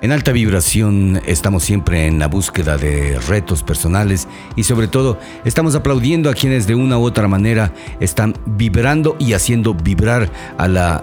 [0.00, 5.74] En alta vibración estamos siempre en la búsqueda de retos personales y sobre todo estamos
[5.74, 11.02] aplaudiendo a quienes de una u otra manera están vibrando y haciendo vibrar a la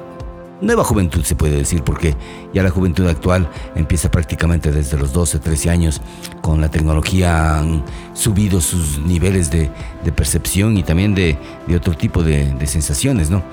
[0.65, 2.15] nueva juventud se puede decir, porque
[2.53, 6.01] ya la juventud actual empieza prácticamente desde los 12, 13 años.
[6.41, 7.83] Con la tecnología han
[8.13, 9.69] subido sus niveles de,
[10.15, 11.37] percepción y también de,
[11.75, 13.43] otro tipo de, sensaciones, ¿no?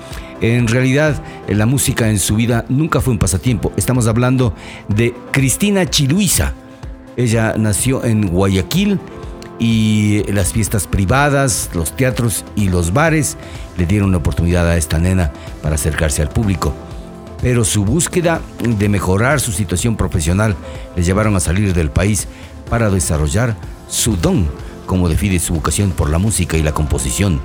[0.40, 3.72] En realidad, la música en su vida nunca fue un pasatiempo.
[3.76, 4.55] Estamos hablando
[4.89, 6.55] de Cristina Chiluisa.
[7.16, 8.98] Ella nació en Guayaquil
[9.59, 13.36] y las fiestas privadas, los teatros y los bares
[13.76, 15.30] le dieron la oportunidad a esta nena
[15.62, 16.74] para acercarse al público
[17.43, 20.56] pero su búsqueda de mejorar su situación profesional
[20.97, 22.28] le llevaron a salir del país
[22.70, 23.56] para desarrollar
[23.89, 24.48] su don,
[24.86, 27.40] como define su vocación por la música y la composición.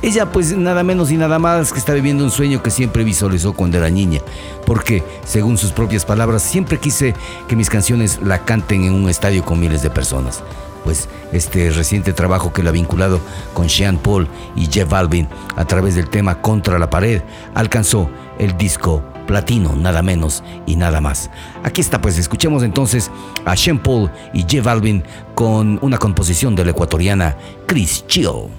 [0.00, 3.52] Ella pues nada menos y nada más que está viviendo un sueño que siempre visualizó
[3.52, 4.20] cuando era niña,
[4.64, 7.14] porque según sus propias palabras siempre quise
[7.48, 10.42] que mis canciones la canten en un estadio con miles de personas.
[10.84, 13.20] Pues este reciente trabajo que la ha vinculado
[13.54, 17.22] con Sean Paul y Jeff Balvin a través del tema Contra la pared
[17.54, 18.10] alcanzó
[18.40, 21.30] el disco platino, nada menos y nada más.
[21.64, 23.10] Aquí está, pues escuchemos entonces
[23.46, 25.02] a Sean Paul y J Balvin
[25.34, 27.34] con una composición de la ecuatoriana
[27.66, 28.50] Chris Chill.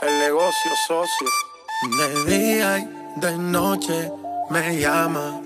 [0.00, 1.28] el negocio socio.
[1.98, 4.10] De día y de noche
[4.48, 5.42] me llama.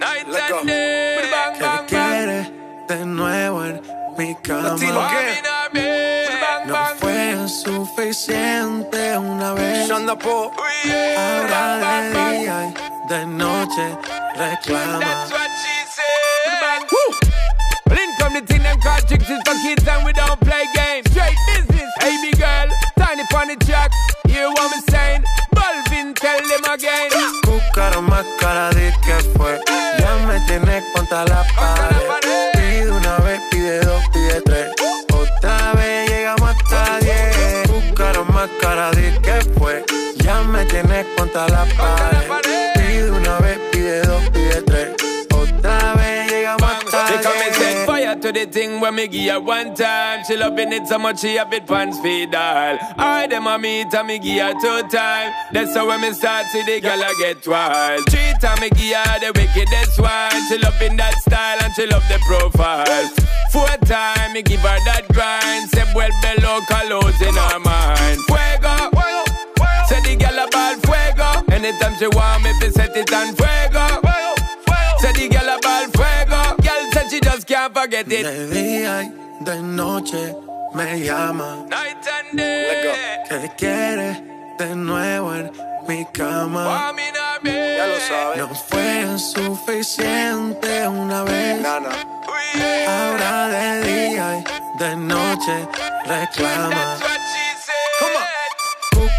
[1.58, 2.52] ¿Qué quiere
[2.88, 3.82] de nuevo en
[4.16, 4.76] mi cama?
[6.66, 9.90] No fue suficiente una vez.
[9.90, 10.08] Ahora
[11.78, 13.98] de día y de noche
[14.36, 15.00] reclama.
[17.92, 21.04] In come the thing them call tricks is for kids and we don't play games.
[21.10, 23.92] Straight business, hey girl, tiny funny track.
[24.26, 25.24] Hear what me saying?
[25.54, 27.10] Balvin, tell them again.
[27.44, 29.60] Buscaron más cara de que fue.
[29.98, 32.52] Ya me tienes contra la pared.
[32.54, 34.81] Pide una vez, pide dos, pide tres.
[40.62, 42.72] Me tienes contra la pared.
[42.74, 44.96] Pide una vez, pide dos, pide tres.
[45.30, 47.86] Otra vez llegamos hasta She come and set diez.
[47.86, 50.22] fire to the thing when me give her one time.
[50.26, 52.78] She loving it so much she have it pants feed all.
[52.98, 55.32] I them a meet and me give her two time.
[55.52, 58.04] That's how when me start see the girl I get wild.
[58.10, 60.30] Three time me give her the wickedest one.
[60.48, 63.08] She loving that style and she love the profile.
[63.50, 65.70] Four time me give her that grind.
[65.70, 68.18] Say well below colors in her mind.
[68.26, 68.91] Fuego.
[70.42, 71.44] Girl a ball fuego.
[71.52, 73.86] Anytime she want me, fi set it on fuego.
[74.98, 76.56] Say the girl a ball fuego.
[76.62, 78.24] Girl said she just can't forget it.
[78.24, 80.34] De día y de noche
[80.74, 81.66] me llama.
[81.68, 82.92] Night and day.
[83.28, 84.22] ¿Qué quiere
[84.58, 85.52] de nuevo en
[85.86, 86.92] mi cama?
[87.44, 88.38] Ya lo sabes.
[88.38, 91.64] No fue suficiente una vez.
[92.88, 95.68] Ahora de día y de noche
[96.06, 96.98] reclama.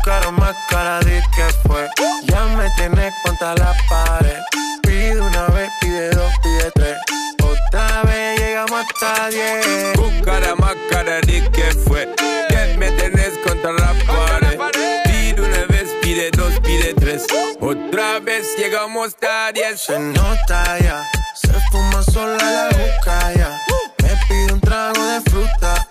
[0.05, 1.87] Buscaron más cara de que fue.
[2.25, 4.37] Ya me tienes contra la pared.
[4.81, 6.97] Pide una vez, pide dos, pide tres.
[7.41, 9.65] Otra vez llegamos hasta diez.
[9.95, 12.13] Buscara más cara de que fue.
[12.49, 14.59] Que me tenés contra la pared.
[15.05, 17.25] Pide una vez, pide dos, pide tres.
[17.61, 19.83] Otra vez llegamos a diez.
[19.83, 21.01] Se nota ya,
[21.33, 23.57] se fuma sola la boca ya.
[24.03, 25.87] Me pide un trago de fruta.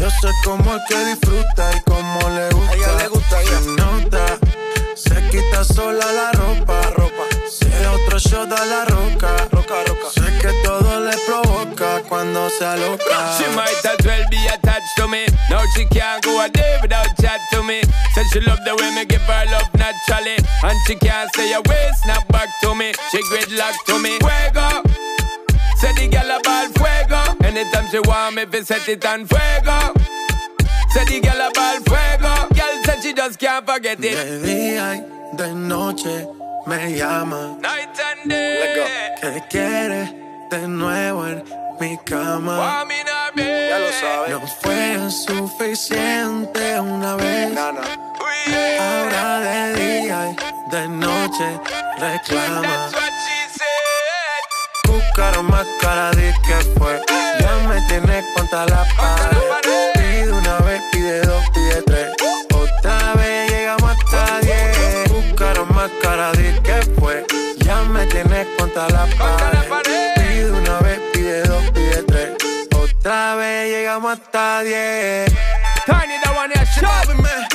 [0.00, 2.72] Yo sé cómo es que disfruta y cómo le gusta.
[2.72, 4.38] A ella le gusta Se nota,
[4.96, 6.80] se quita sola la ropa.
[6.96, 7.24] ropa.
[7.50, 9.36] Si es otro shot a la roca.
[9.50, 10.08] roca, roca.
[10.14, 13.36] Sé que todo le provoca cuando se aloca.
[13.36, 15.26] She might as well be attached to me.
[15.50, 17.82] Now she can't go a day without chat to me.
[18.14, 20.36] Said she love the way me give her love naturally.
[20.62, 22.92] And she can't say a way, snap back to me.
[23.10, 24.18] She gridlock to me.
[24.18, 24.82] Fuego.
[25.84, 27.20] Say the girl a ball fuego.
[27.44, 29.92] Anytime she want me, fi set it on fuego.
[30.94, 32.32] Say the girl a ball fuego.
[32.56, 34.16] Girl said she just can't forget it.
[34.16, 36.26] De día y de noche
[36.66, 37.58] me llama.
[37.60, 39.12] Night and day.
[39.20, 40.02] ¿Qué quiere
[40.50, 41.44] de nuevo en
[41.78, 42.86] mi cama?
[43.36, 44.30] Ya lo sabes.
[44.30, 47.58] No fue suficiente una vez.
[47.58, 51.60] Ahora de día y de noche
[51.98, 52.90] reclama.
[55.16, 57.00] Buscaron más cara de que fue.
[57.38, 59.92] Ya me tienes contra la pared.
[59.94, 62.08] Pide una vez, pide dos, pide tres.
[62.52, 65.12] Otra vez llegamos hasta diez.
[65.12, 67.24] Buscaron más cara de que fue.
[67.58, 70.14] Ya me tienes contra la pared.
[70.16, 72.30] Pide una vez, pide dos, pide tres.
[72.74, 75.32] Otra vez llegamos hasta diez.
[75.86, 77.53] Tiny the one here, Chubby man.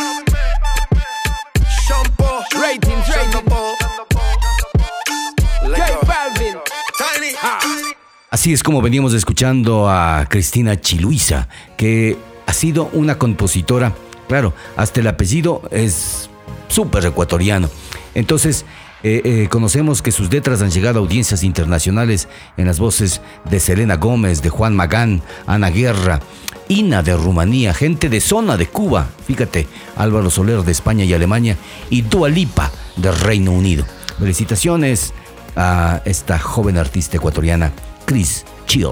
[8.32, 11.48] Así es como veníamos escuchando a Cristina Chiluisa,
[11.78, 12.16] que
[12.46, 13.96] ha sido una compositora,
[14.28, 16.30] claro, hasta el apellido es
[16.68, 17.72] súper ecuatoriano.
[18.14, 18.66] Entonces,
[19.02, 23.60] eh, eh, conocemos que sus letras han llegado a audiencias internacionales en las voces de
[23.60, 26.20] Selena Gómez, de Juan Magán, Ana Guerra,
[26.68, 31.58] Ina de Rumanía, gente de zona de Cuba, fíjate, Álvaro Soler de España y Alemania
[31.90, 33.86] y Dua Lipa del Reino Unido.
[34.20, 35.14] Felicitaciones
[35.56, 37.72] a esta joven artista ecuatoriana,
[38.10, 38.90] Chris Chill.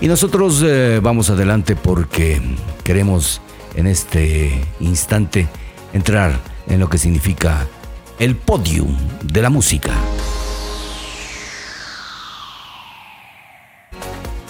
[0.00, 2.40] Y nosotros eh, vamos adelante porque
[2.82, 3.42] queremos
[3.74, 5.48] en este instante
[5.92, 7.66] entrar en lo que significa
[8.18, 9.92] el podium de la música.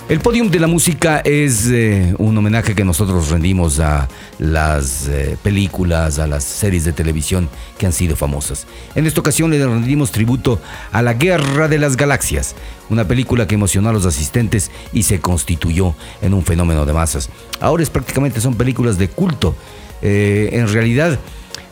[0.06, 4.06] El podium de la música es eh, un homenaje que nosotros rendimos a
[4.38, 7.48] las eh, películas, a las series de televisión
[7.78, 8.66] que han sido famosas.
[8.94, 10.60] En esta ocasión le rendimos tributo
[10.92, 12.54] a La Guerra de las Galaxias,
[12.90, 17.30] una película que emocionó a los asistentes y se constituyó en un fenómeno de masas.
[17.58, 19.56] Ahora es prácticamente son películas de culto.
[20.02, 21.18] Eh, en realidad,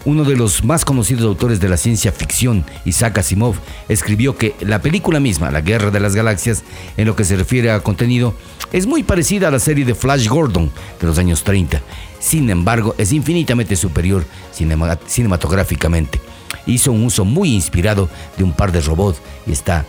[0.04, 3.54] uno de los más conocidos autores de la ciencia ficción, Isaac Asimov,
[3.88, 6.64] escribió que la película misma, La Guerra de las Galaxias,
[6.96, 8.34] en lo que se refiere a contenido,
[8.72, 10.70] es muy parecida a la serie de Flash Gordon
[11.00, 11.80] de los años 30.
[12.18, 16.20] Sin embargo, es infinitamente superior cinema- cinematográficamente.
[16.66, 19.84] Hizo un uso muy inspirado de un par de robots y está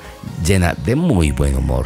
[0.45, 1.85] llena de muy buen humor.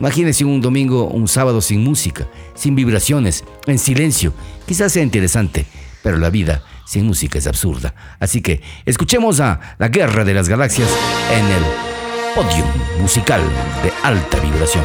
[0.00, 4.32] Imagínense un domingo, un sábado sin música, sin vibraciones, en silencio.
[4.66, 5.66] Quizás sea interesante,
[6.02, 7.94] pero la vida sin música es absurda.
[8.20, 10.88] Así que escuchemos a La Guerra de las Galaxias
[11.32, 11.62] en el
[12.34, 12.68] podium
[13.00, 13.42] musical
[13.82, 14.84] de alta vibración.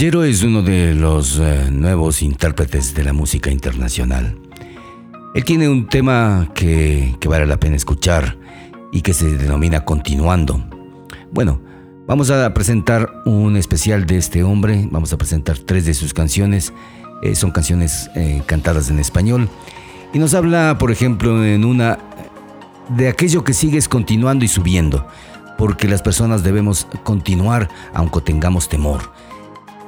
[0.00, 4.34] Jero es uno de los eh, nuevos intérpretes de la música internacional.
[5.34, 8.38] Él tiene un tema que, que vale la pena escuchar
[8.92, 10.64] y que se denomina Continuando.
[11.30, 11.60] Bueno,
[12.06, 16.72] vamos a presentar un especial de este hombre, vamos a presentar tres de sus canciones,
[17.22, 19.50] eh, son canciones eh, cantadas en español,
[20.14, 21.98] y nos habla, por ejemplo, en una
[22.88, 25.06] de aquello que sigues continuando y subiendo,
[25.58, 29.19] porque las personas debemos continuar aunque tengamos temor.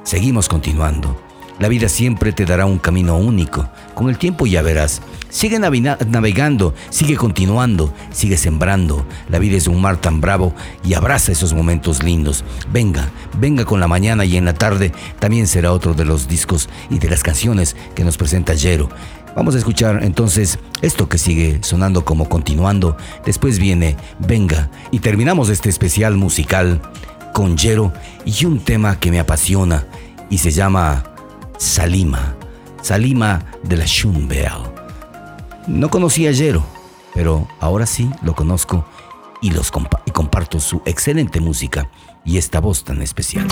[0.03, 1.17] Seguimos continuando.
[1.59, 3.69] La vida siempre te dará un camino único.
[3.93, 5.01] Con el tiempo ya verás.
[5.29, 9.05] Sigue navegando, sigue continuando, sigue sembrando.
[9.29, 10.53] La vida es un mar tan bravo
[10.83, 12.43] y abraza esos momentos lindos.
[12.71, 13.09] Venga,
[13.39, 16.99] venga con la mañana y en la tarde también será otro de los discos y
[16.99, 18.89] de las canciones que nos presenta Jero.
[19.35, 22.97] Vamos a escuchar entonces esto que sigue sonando como continuando.
[23.25, 26.81] Después viene Venga y terminamos este especial musical
[27.33, 27.91] con Jero
[28.23, 29.85] y un tema que me apasiona
[30.29, 31.03] y se llama
[31.57, 32.35] Salima.
[32.81, 34.47] Salima de la Shumbel.
[35.67, 36.63] No conocía a Jero,
[37.13, 38.85] pero ahora sí lo conozco
[39.41, 39.71] y, los
[40.05, 41.89] y comparto su excelente música
[42.23, 43.47] y esta voz tan especial.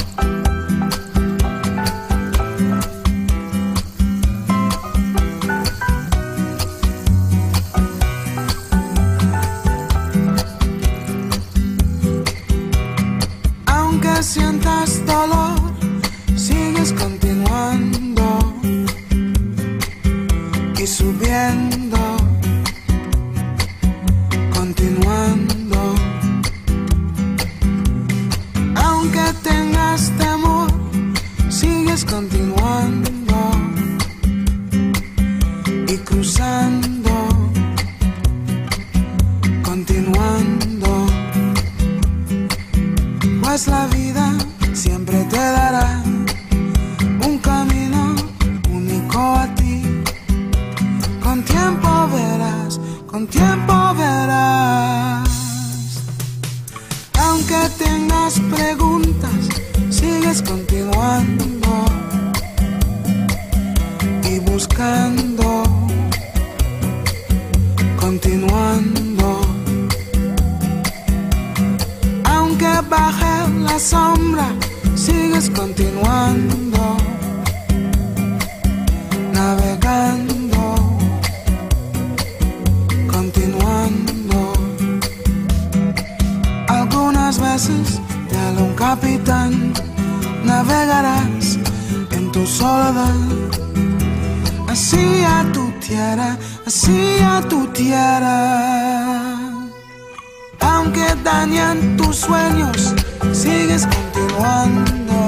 [100.83, 102.95] Aunque dañan tus sueños,
[103.33, 105.19] sigues continuando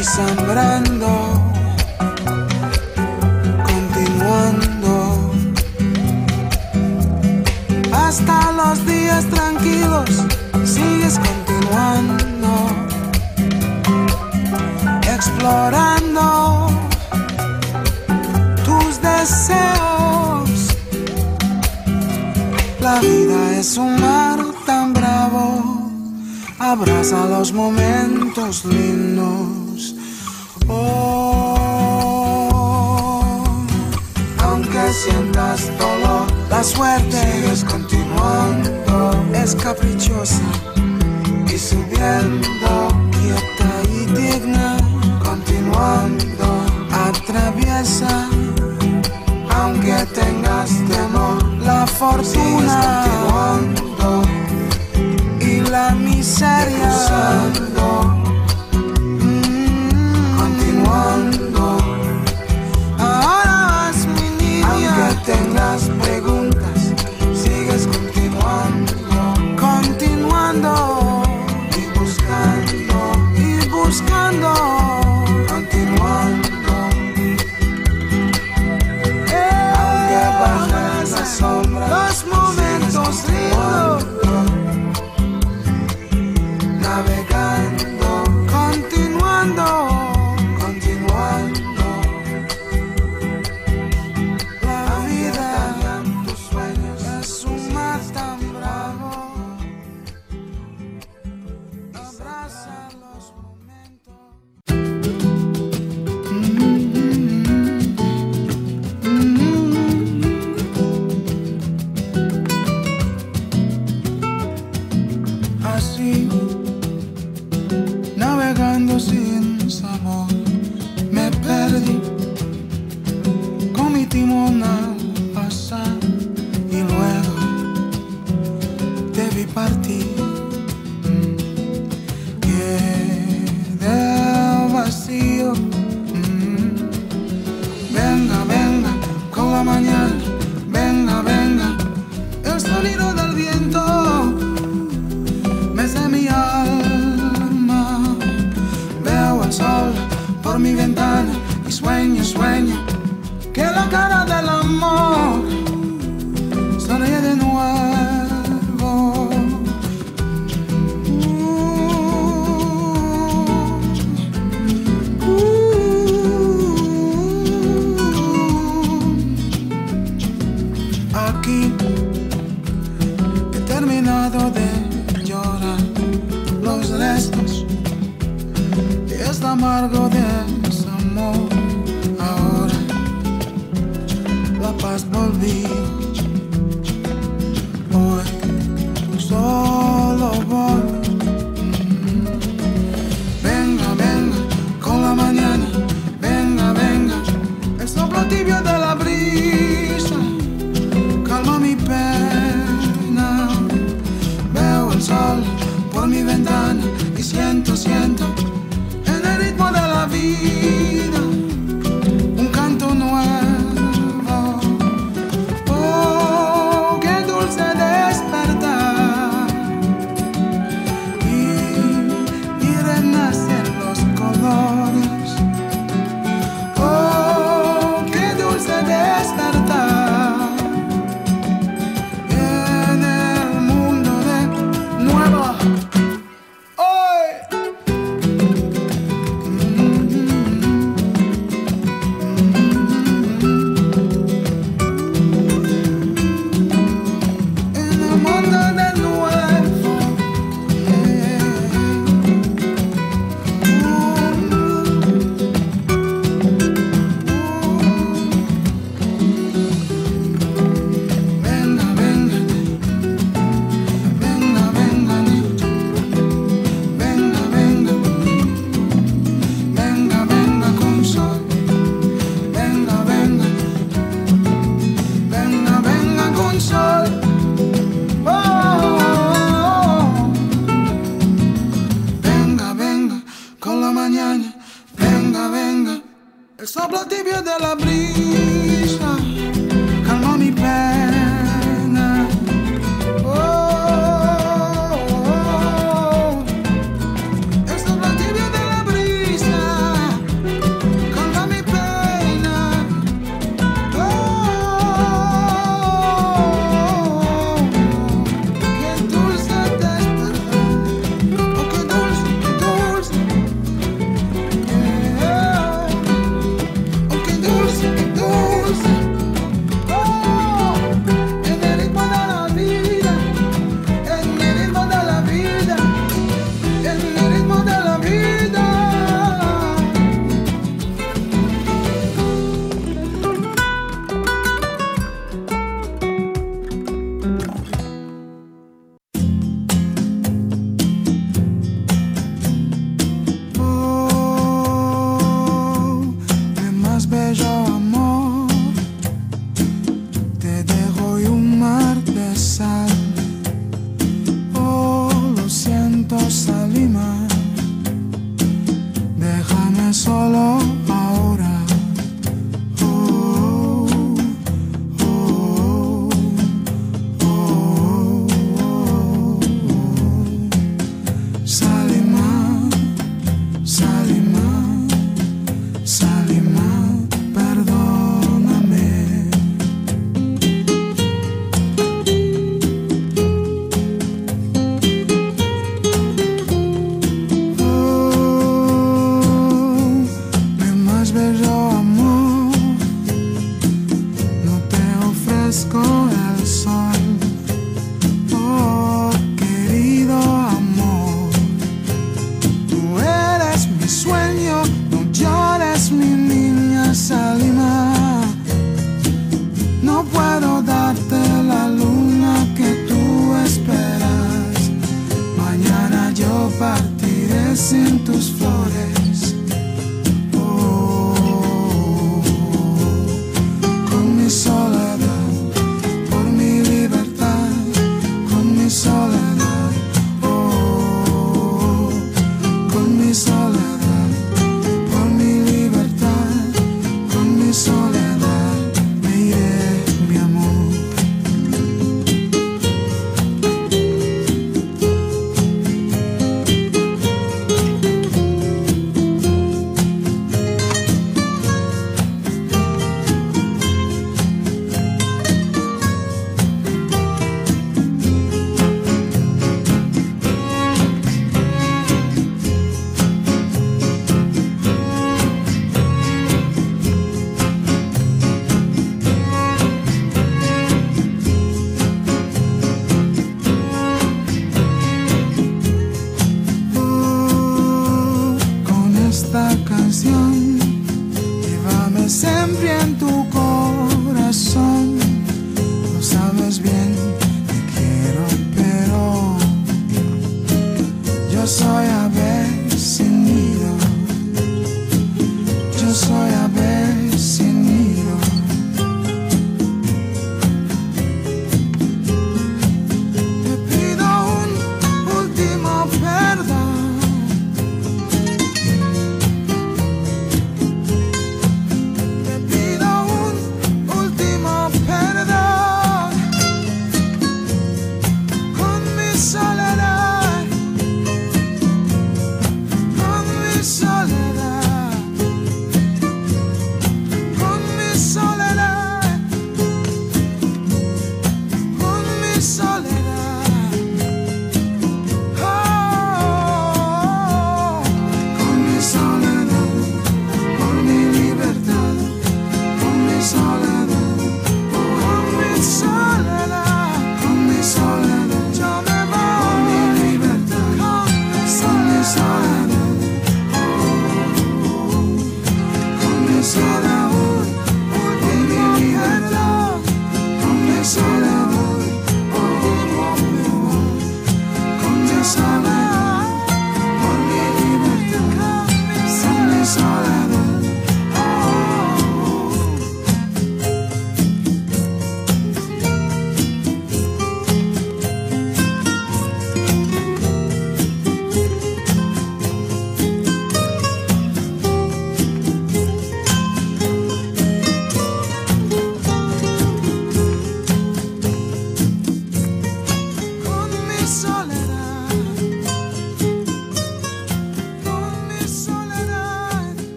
[0.00, 1.10] y sembrando,
[3.64, 5.32] continuando.
[7.92, 10.22] Hasta los días tranquilos,
[10.64, 12.68] sigues continuando,
[15.12, 16.01] explorando
[23.62, 25.88] es un mar tan bravo,
[26.58, 29.94] abraza los momentos lindos.
[30.66, 32.02] Oh,
[34.42, 40.42] aunque sientas dolor, la suerte continuando, es caprichosa
[41.46, 44.76] y subiendo, quieta y digna,
[45.22, 46.48] continuando,
[47.06, 48.28] atraviesa
[49.54, 50.21] aunque la
[52.02, 53.04] fortuna
[55.40, 57.71] y la miseria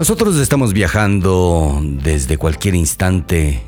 [0.00, 3.60] Nosotros estamos viajando desde cualquier instante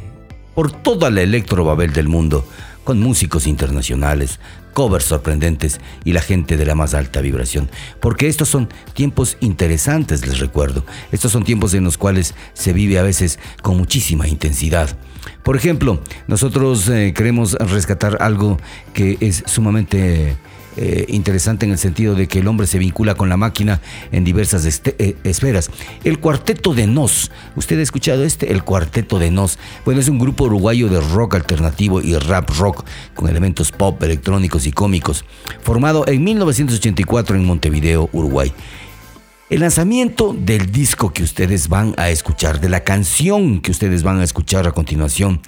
[0.54, 2.48] por toda la electrobabel del mundo,
[2.84, 4.40] con músicos internacionales,
[4.72, 7.68] covers sorprendentes y la gente de la más alta vibración.
[8.00, 10.86] Porque estos son tiempos interesantes, les recuerdo.
[11.12, 14.88] Estos son tiempos en los cuales se vive a veces con muchísima intensidad.
[15.42, 18.56] Por ejemplo, nosotros eh, queremos rescatar algo
[18.94, 20.34] que es sumamente
[20.76, 23.80] eh, interesante en el sentido de que el hombre se vincula con la máquina
[24.10, 25.70] en diversas este- eh, esferas.
[26.04, 28.52] El Cuarteto de Nos, ¿usted ha escuchado este?
[28.52, 29.58] El Cuarteto de Nos.
[29.84, 32.84] Bueno, es un grupo uruguayo de rock alternativo y rap rock
[33.14, 35.24] con elementos pop, electrónicos y cómicos,
[35.62, 38.52] formado en 1984 en Montevideo, Uruguay.
[39.50, 44.18] El lanzamiento del disco que ustedes van a escuchar, de la canción que ustedes van
[44.18, 45.42] a escuchar a continuación,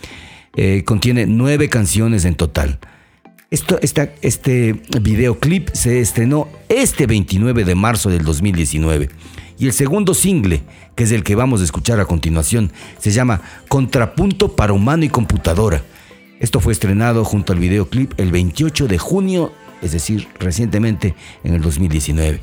[0.57, 2.79] eh, contiene nueve canciones en total.
[3.55, 9.11] Esto, esta- este videoclip se estrenó este 29 de marzo del 2019
[9.61, 10.65] y el segundo single,
[10.97, 15.09] que es el que vamos a escuchar a continuación, se llama Contrapunto para Humano y
[15.09, 15.85] Computadora.
[16.41, 19.53] Esto fue estrenado junto al videoclip el 28 de junio,
[19.83, 21.15] es decir, recientemente
[21.45, 22.41] en el 2019.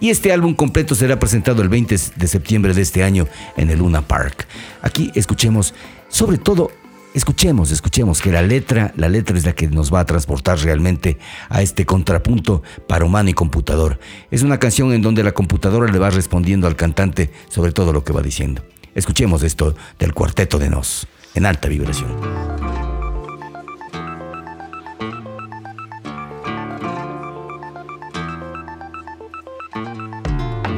[0.00, 3.28] Y este álbum completo será presentado el 20 de septiembre de este año
[3.58, 4.46] en el Luna Park.
[4.80, 5.74] Aquí escuchemos,
[6.08, 6.70] sobre todo,
[7.16, 11.18] escuchemos, escuchemos que la letra, la letra es la que nos va a transportar realmente
[11.48, 13.98] a este contrapunto para humano y computador.
[14.30, 18.04] Es una canción en donde la computadora le va respondiendo al cantante sobre todo lo
[18.04, 18.62] que va diciendo.
[18.94, 22.85] Escuchemos esto del cuarteto de Nos, en alta vibración.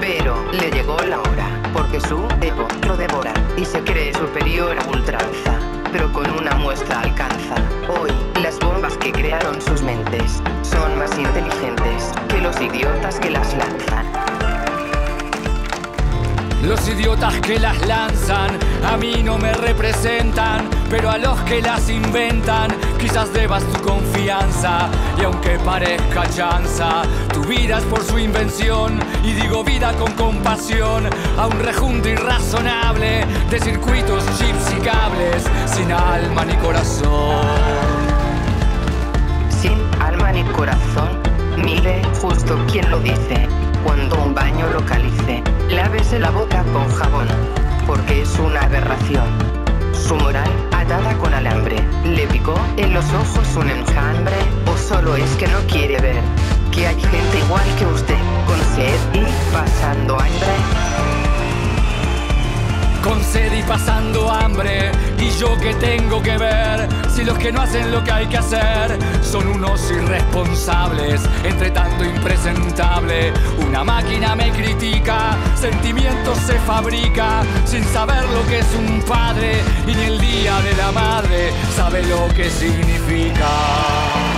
[0.00, 4.88] Pero le llegó la hora, porque su ego lo devora y se cree superior a
[4.88, 5.58] ultranza.
[5.92, 7.56] Pero con una muestra alcanza.
[7.88, 8.10] Hoy,
[8.42, 14.06] las bombas que crearon sus mentes son más inteligentes que los idiotas que las lanzan.
[16.62, 21.88] Los idiotas que las lanzan a mí no me representan, pero a los que las
[21.88, 24.88] inventan quizás debas tu confianza.
[25.18, 27.02] Y aunque parezca chanza,
[27.32, 28.98] tu vida es por su invención.
[29.22, 31.04] Y digo vida con compasión
[31.38, 37.46] a un rejunte irrazonable de circuitos, chips y cables sin alma ni corazón.
[39.48, 41.08] Sin alma ni corazón,
[41.56, 43.67] mire justo quien lo dice.
[43.84, 47.28] Cuando un baño localice, lávese la boca con jabón,
[47.86, 49.26] porque es una aberración.
[49.92, 54.36] Su moral atada con alambre, le picó en los ojos un enjambre,
[54.66, 56.22] o solo es que no quiere ver
[56.72, 61.17] que hay gente igual que usted, con sed y pasando hambre.
[63.02, 67.62] Con sed y pasando hambre, y yo que tengo que ver si los que no
[67.62, 73.32] hacen lo que hay que hacer son unos irresponsables, entre tanto impresentable.
[73.66, 79.94] Una máquina me critica, sentimientos se fabrica sin saber lo que es un padre, y
[79.94, 84.37] ni el día de la madre sabe lo que significa.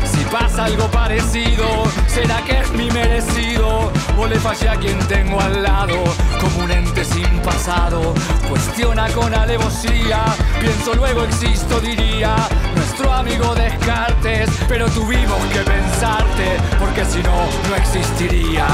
[0.31, 1.65] Pasa algo parecido,
[2.07, 3.91] será que es mi merecido.
[4.17, 5.97] O le fallé a quien tengo al lado,
[6.39, 8.13] como un ente sin pasado.
[8.47, 10.23] Cuestiona con alevosía,
[10.59, 12.35] pienso luego existo, diría.
[12.75, 18.67] Nuestro amigo Descartes, pero tuvimos que pensarte, porque si no, no existiría.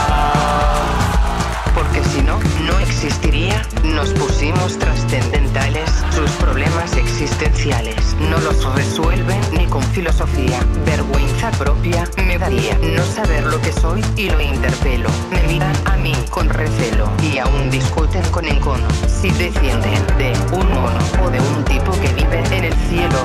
[1.78, 3.62] Porque si no, no existiría.
[3.84, 5.88] Nos pusimos trascendentales.
[6.10, 10.60] Sus problemas existenciales no los resuelven ni con filosofía.
[10.88, 15.08] Vergüenza propia me daría no saber lo que soy y lo interpelo.
[15.30, 18.88] Me miran a mí con recelo y aún discuten con encono.
[19.08, 23.22] Si descienden de un mono o de un tipo que vive en el cielo.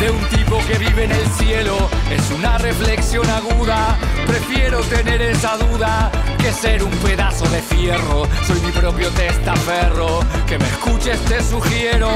[0.00, 1.76] de un tipo que vive en el cielo
[2.10, 3.96] es una reflexión aguda.
[4.26, 8.26] Prefiero tener esa duda que ser un pedazo de fierro.
[8.46, 10.20] Soy mi propio testaferro.
[10.46, 12.08] Que me escuches te sugiero.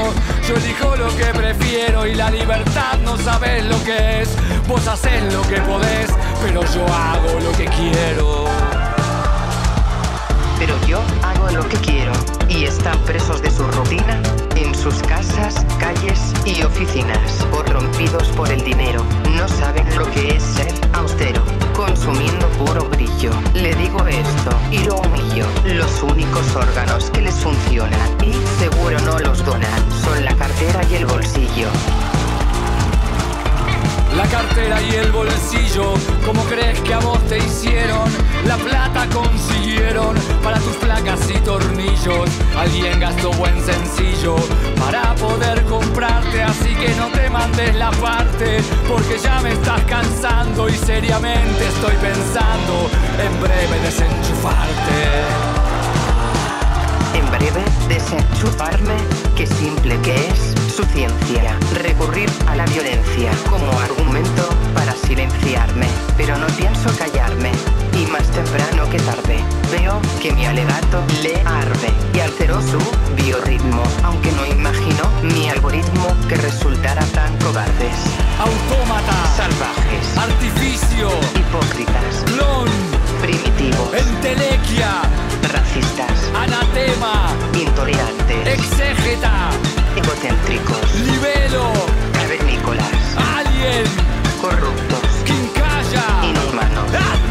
[0.47, 4.29] Yo elijo lo que prefiero y la libertad no sabes lo que es.
[4.67, 6.09] Vos haces lo que podés,
[6.43, 8.45] pero yo hago lo que quiero.
[10.59, 12.11] Pero yo hago lo que quiero
[12.49, 14.21] y están presos de su rutina
[14.55, 19.05] en sus casas, calles y oficinas, corrompidos por el dinero.
[19.35, 21.41] No saben lo que es ser austero,
[21.79, 23.31] consumiendo puro brillo.
[23.53, 25.45] Le digo esto y lo humillo.
[25.63, 30.95] Los únicos órganos que les funcionan y seguro no los donan son la cartera y
[30.95, 31.69] el bolsillo.
[34.15, 35.93] La cartera y el bolsillo,
[36.25, 38.09] ¿cómo crees que a vos te hicieron?
[38.45, 42.29] La plata consiguieron para tus placas y tornillos.
[42.57, 44.35] Alguien gastó buen sencillo
[44.79, 50.67] para poder comprarte, así que no te mandes la parte, porque ya me estás cansando
[50.67, 52.89] y seriamente estoy pensando
[53.23, 54.99] en breve desenchufarte.
[57.13, 58.95] En breve, desenchufarme,
[59.35, 61.57] qué simple que es su ciencia.
[61.81, 65.87] Recurrir a la violencia como argumento para silenciarme.
[66.17, 67.51] Pero no pienso callarme.
[67.93, 69.39] Y más temprano que tarde,
[69.71, 72.79] veo que mi alegato le arde y alteró su
[73.21, 73.83] biorritmo.
[74.03, 77.97] Aunque no imagino mi algoritmo que resultara tan cobardes.
[78.39, 82.69] Autómata, Salvajes, artificio, hipócritas, clon,
[83.21, 85.01] primitivos, entelequia,
[85.51, 89.49] racistas, anatema, intolerantes, exégeta,
[89.95, 91.71] egocéntricos, libelo,
[92.13, 93.85] cavernícolas, alien,
[94.41, 96.93] corruptos, quincalla, inhumanos.
[96.93, 97.28] anda.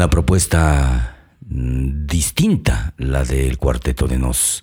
[0.00, 4.62] Una propuesta mm, distinta, la del cuarteto de Nos.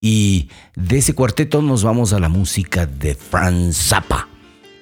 [0.00, 4.28] Y de ese cuarteto nos vamos a la música de Franz Zappa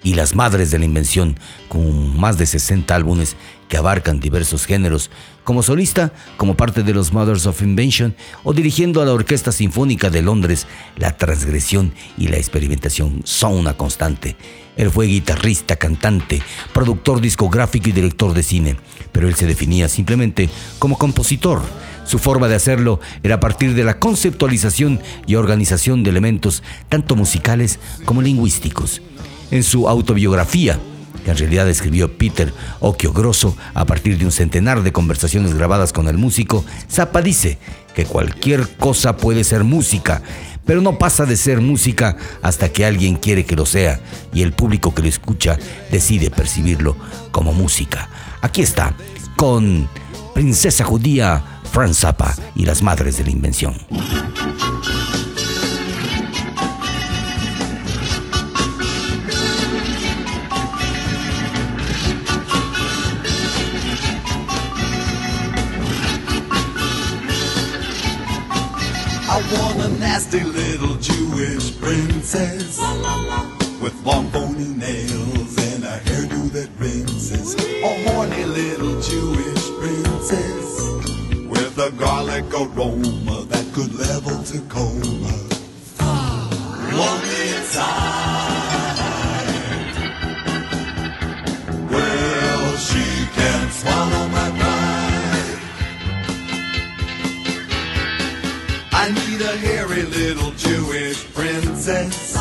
[0.05, 1.37] y las madres de la invención,
[1.69, 3.37] con más de 60 álbumes
[3.69, 5.11] que abarcan diversos géneros,
[5.43, 8.15] como solista, como parte de los Mothers of Invention
[8.45, 13.77] o dirigiendo a la Orquesta Sinfónica de Londres, la transgresión y la experimentación son una
[13.77, 14.37] constante.
[14.77, 16.43] Él fue guitarrista, cantante,
[16.73, 18.77] productor discográfico y director de cine,
[19.17, 21.63] pero él se definía simplemente como compositor.
[22.05, 27.17] Su forma de hacerlo era a partir de la conceptualización y organización de elementos tanto
[27.17, 29.01] musicales como lingüísticos.
[29.51, 30.79] En su autobiografía,
[31.25, 35.95] que en realidad escribió Peter Occhio Grosso a partir de un centenar de conversaciones grabadas
[35.95, 37.57] con el músico, Zappa dice
[37.95, 40.21] que cualquier cosa puede ser música,
[40.67, 43.99] pero no pasa de ser música hasta que alguien quiere que lo sea
[44.35, 45.59] y el público que lo escucha
[45.91, 46.99] decide percibirlo
[47.31, 48.11] como música.
[48.47, 48.95] Aquí está,
[49.35, 49.89] con
[50.33, 51.43] Princesa Judía,
[51.73, 53.75] Franz Zappa y las Madres de la Invención.
[69.29, 72.79] I want a nasty little Jewish princess
[73.83, 75.66] with long bony nails and
[75.97, 77.55] a hairdo that rinses.
[77.55, 80.69] A horny little Jewish princess
[81.53, 85.35] with a garlic aroma that could level Tacoma.
[86.99, 88.97] lonely inside.
[91.91, 93.05] Well, she
[93.39, 95.61] can swallow my pride.
[98.93, 102.37] I need a hairy little Jewish princess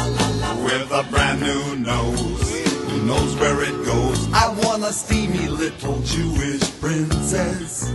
[0.64, 2.45] with a brand new nose
[3.06, 4.28] knows where it goes.
[4.34, 7.92] I want a steamy little Jewish princess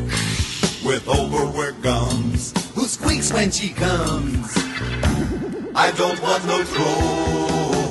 [0.84, 4.52] with overworked gums who squeaks when she comes.
[5.74, 7.90] I don't want no troll.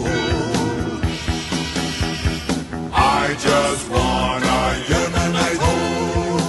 [2.94, 6.40] I just want a Yemenite hoe.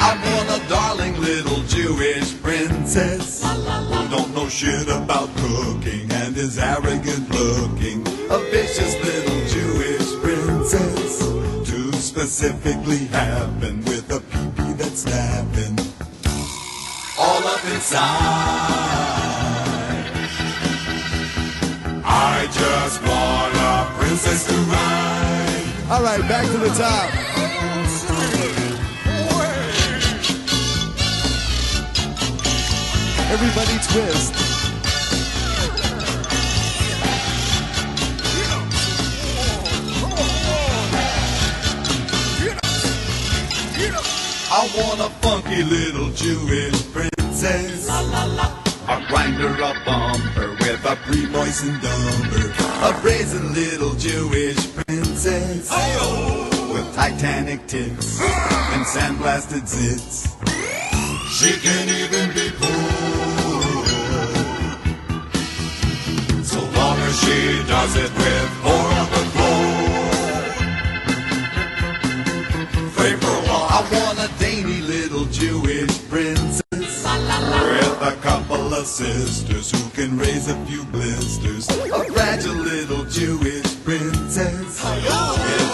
[0.00, 3.44] I want a darling little Jewish princess
[4.44, 8.00] who know shit about cooking and is arrogant looking.
[8.30, 11.18] A vicious little Jewish princess
[11.68, 15.78] to specifically happen with a pee-pee that's snapping
[17.18, 18.00] all up inside.
[22.06, 25.90] I just want a princess to ride.
[25.90, 27.33] All right, back to the top.
[33.34, 34.32] Everybody twist.
[44.52, 47.88] I want a funky little Jewish princess.
[47.88, 52.88] A grinder, a bumper with a pre-moistened dumper.
[52.88, 55.72] A brazen little Jewish princess.
[56.72, 60.30] With Titanic tits and sandblasted zits.
[61.32, 63.03] She can even be poor.
[67.14, 70.04] She does it with more of the floor.
[72.96, 73.66] Vapor wall.
[73.70, 80.48] I want a dainty little Jewish princess with a couple of sisters who can raise
[80.48, 81.68] a few blisters.
[81.68, 85.04] A fragile little Jewish princess with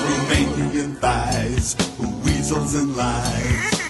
[0.09, 3.81] Romanian thighs who weasels and lies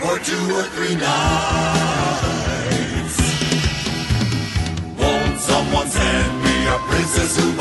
[0.00, 2.51] for two or three nights.
[5.62, 7.52] Someone send me a princess who?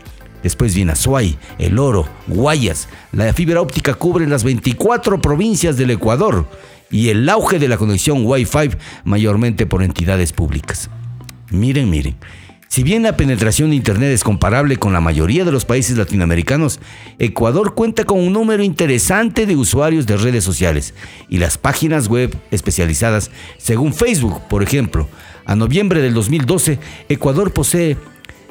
[0.41, 2.89] Después viene Azuay, El Oro, Guayas.
[3.11, 6.49] La fibra óptica cubre las 24 provincias del Ecuador
[6.89, 8.71] y el auge de la conexión Wi-Fi
[9.03, 10.89] mayormente por entidades públicas.
[11.53, 12.15] Miren, miren.
[12.67, 16.79] Si bien la penetración de Internet es comparable con la mayoría de los países latinoamericanos,
[17.19, 20.95] Ecuador cuenta con un número interesante de usuarios de redes sociales
[21.29, 25.07] y las páginas web especializadas, según Facebook, por ejemplo.
[25.45, 27.97] A noviembre del 2012, Ecuador posee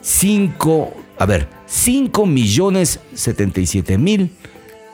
[0.01, 4.31] 5, a ver, 5 millones 77 mil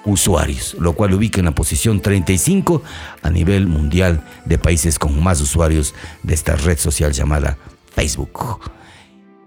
[0.06, 2.82] usuarios, lo cual ubica en la posición 35
[3.20, 7.58] a nivel mundial de países con más usuarios de esta red social llamada
[7.98, 8.70] Facebook.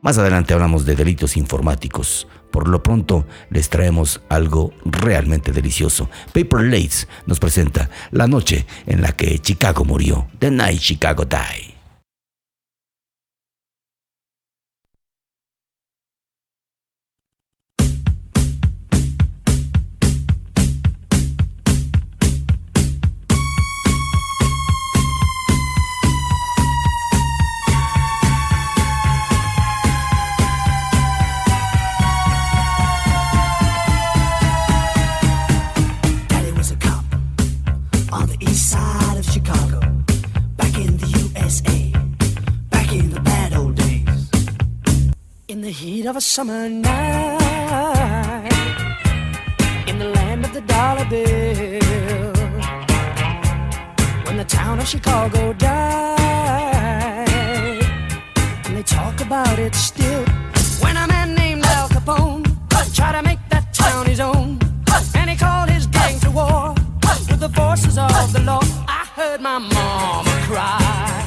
[0.01, 2.27] Más adelante hablamos de delitos informáticos.
[2.51, 6.09] Por lo pronto les traemos algo realmente delicioso.
[6.33, 10.27] Paper Lace nos presenta la noche en la que Chicago murió.
[10.39, 11.70] The Night Chicago Died.
[46.01, 48.51] Heat of a summer night,
[49.87, 52.33] in the land of the dollar bill,
[54.25, 57.27] when the town of Chicago died.
[58.65, 60.25] And they talk about it still.
[60.81, 62.45] When a man named Al Capone
[62.95, 64.57] tried to make that town his own,
[65.15, 66.73] and he called his gang to war
[67.29, 68.63] with the forces of the law.
[68.87, 71.20] I heard my mama cry.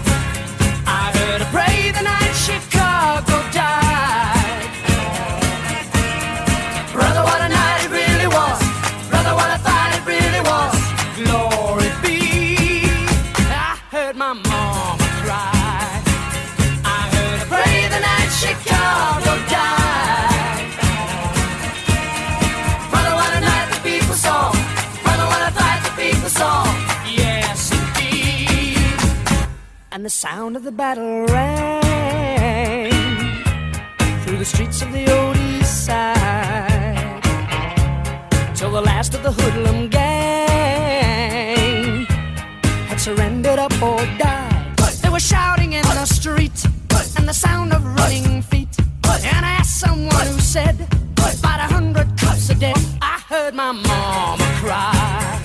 [30.05, 32.93] And the sound of the battle rang
[34.23, 37.23] through the streets of the old east side
[38.55, 40.05] till the last of the hoodlum gang
[42.85, 44.77] had surrendered up or died.
[45.01, 46.67] They were shouting in the street
[47.17, 48.77] and the sound of running feet.
[49.09, 50.87] And I asked someone who said,
[51.17, 52.75] about a hundred cops a day.
[53.01, 55.41] I heard my mama cry.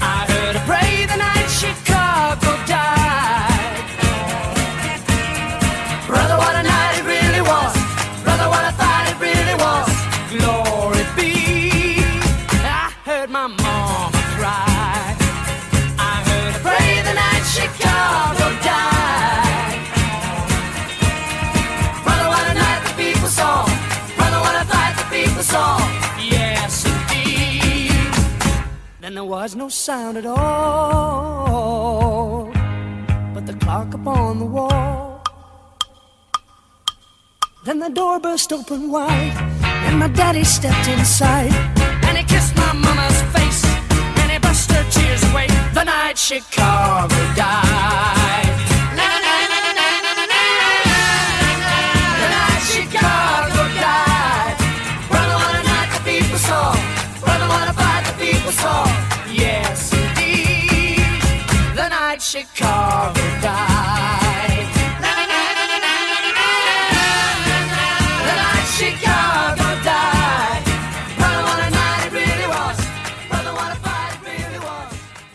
[0.00, 2.37] I heard her pray the night Chicago died.
[29.28, 30.50] Was no sound at all,
[33.34, 35.22] but the clock upon the wall.
[37.66, 39.36] Then the door burst open wide,
[39.86, 41.52] and my daddy stepped inside,
[42.06, 43.62] and he kissed my mama's face,
[44.20, 45.48] and he brushed her tears away.
[45.74, 48.47] The night Chicago died.
[62.34, 62.68] Was.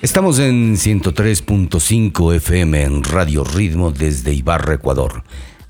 [0.04, 5.24] Estamos en 103.5 FM en Radio Ritmo desde Ibarra, Ecuador,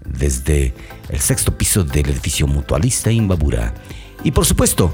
[0.03, 0.73] desde
[1.07, 3.73] el sexto piso del edificio mutualista Imbabura.
[4.23, 4.91] Y por supuesto,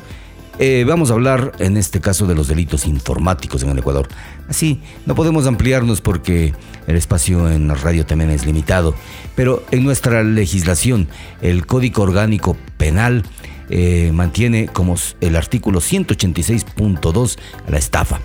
[0.59, 4.09] eh, vamos a hablar en este caso de los delitos informáticos en el Ecuador.
[4.49, 6.53] Así, no podemos ampliarnos porque
[6.85, 8.93] el espacio en la radio también es limitado,
[9.35, 11.07] pero en nuestra legislación,
[11.41, 13.23] el Código Orgánico Penal
[13.69, 18.19] eh, mantiene como el artículo 186.2 a la estafa.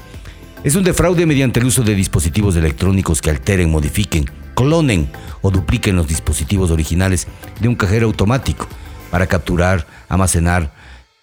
[0.65, 4.25] Es un defraude mediante el uso de dispositivos electrónicos que alteren, modifiquen,
[4.57, 5.09] clonen
[5.41, 7.29] o dupliquen los dispositivos originales
[7.61, 8.67] de un cajero automático
[9.13, 10.74] para capturar, almacenar,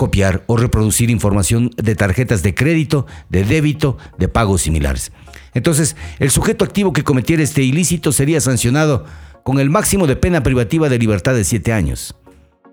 [0.02, 5.12] copiar o reproducir información de tarjetas de crédito, de débito, de pagos similares.
[5.54, 9.06] Entonces, el sujeto activo que cometiera este ilícito sería sancionado
[9.44, 12.16] con el máximo de pena privativa de libertad de 7 años.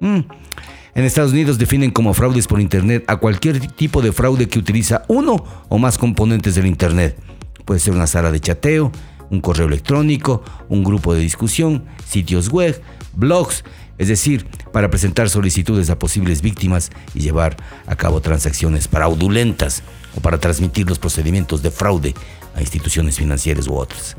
[0.00, 0.20] Mm.
[0.94, 5.02] En Estados Unidos definen como fraudes por Internet a cualquier tipo de fraude que utiliza
[5.08, 7.14] uno o más componentes del Internet.
[7.66, 8.90] Puede ser una sala de chateo,
[9.28, 12.80] un correo electrónico, un grupo de discusión, sitios web,
[13.14, 13.64] blogs,
[13.98, 17.56] es decir, para presentar solicitudes a posibles víctimas y llevar
[17.86, 19.82] a cabo transacciones fraudulentas
[20.16, 22.14] o para transmitir los procedimientos de fraude
[22.54, 24.16] a instituciones financieras u otras.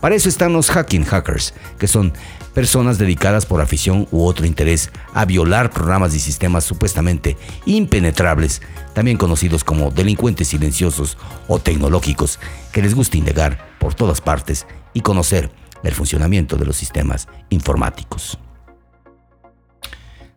[0.00, 2.12] Para eso están los hacking hackers, que son
[2.52, 8.60] personas dedicadas por afición u otro interés a violar programas y sistemas supuestamente impenetrables,
[8.92, 11.16] también conocidos como delincuentes silenciosos
[11.48, 12.38] o tecnológicos,
[12.70, 15.50] que les gusta indagar por todas partes y conocer
[15.82, 18.38] el funcionamiento de los sistemas informáticos.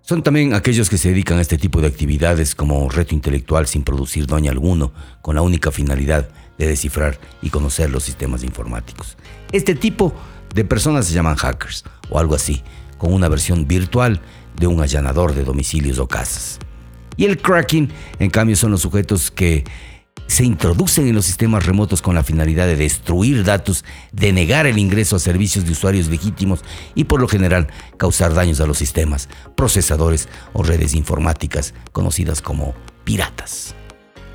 [0.08, 3.84] Son también aquellos que se dedican a este tipo de actividades como reto intelectual sin
[3.84, 9.18] producir daño alguno, con la única finalidad de descifrar y conocer los sistemas informáticos.
[9.52, 10.14] Este tipo
[10.56, 12.64] de personas se llaman hackers o algo así,
[12.98, 14.22] con una versión virtual
[14.58, 16.58] de un allanador de domicilios o casas.
[17.18, 17.90] Y el cracking,
[18.20, 19.66] en cambio, son los sujetos que
[20.28, 24.78] se introducen en los sistemas remotos con la finalidad de destruir datos, de negar el
[24.78, 26.60] ingreso a servicios de usuarios legítimos
[26.96, 27.68] y por lo general
[27.98, 33.74] causar daños a los sistemas, procesadores o redes informáticas conocidas como piratas.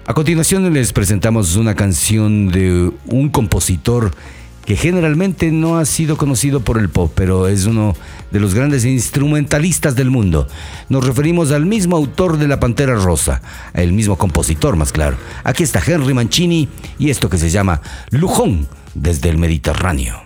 [0.05, 4.13] A continuación les presentamos una canción de un compositor
[4.65, 7.95] que generalmente no ha sido conocido por el pop, pero es uno
[8.31, 10.49] de los grandes instrumentalistas del mundo.
[10.89, 13.43] Nos referimos al mismo autor de La Pantera Rosa,
[13.75, 15.17] el mismo compositor más claro.
[15.45, 16.69] Aquí está Henry Mancini
[16.99, 17.81] y esto que se llama
[18.11, 20.23] Lujón desde el Mediterráneo.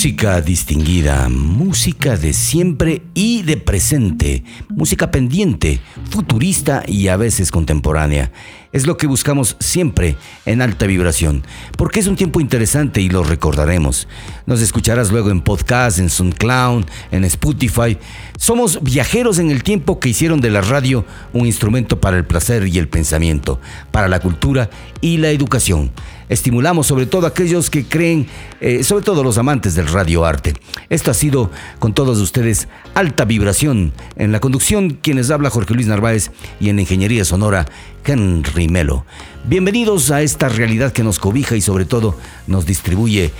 [0.00, 5.78] Música distinguida, música de siempre y de presente, música pendiente,
[6.08, 8.32] futurista y a veces contemporánea.
[8.72, 10.16] Es lo que buscamos siempre
[10.46, 11.42] en alta vibración,
[11.76, 14.06] porque es un tiempo interesante y lo recordaremos.
[14.46, 17.98] Nos escucharás luego en podcast, en SoundCloud, en Spotify.
[18.38, 22.68] Somos viajeros en el tiempo que hicieron de la radio un instrumento para el placer
[22.68, 23.60] y el pensamiento,
[23.90, 24.70] para la cultura
[25.00, 25.90] y la educación
[26.30, 28.26] estimulamos sobre todo a aquellos que creen,
[28.60, 30.54] eh, sobre todo los amantes del radioarte.
[30.88, 33.92] Esto ha sido con todos ustedes alta vibración.
[34.16, 36.30] En la conducción, quienes habla Jorge Luis Narváez
[36.60, 37.66] y en ingeniería sonora,
[38.04, 39.04] Henry Melo.
[39.44, 42.16] Bienvenidos a esta realidad que nos cobija y sobre todo
[42.46, 43.32] nos distribuye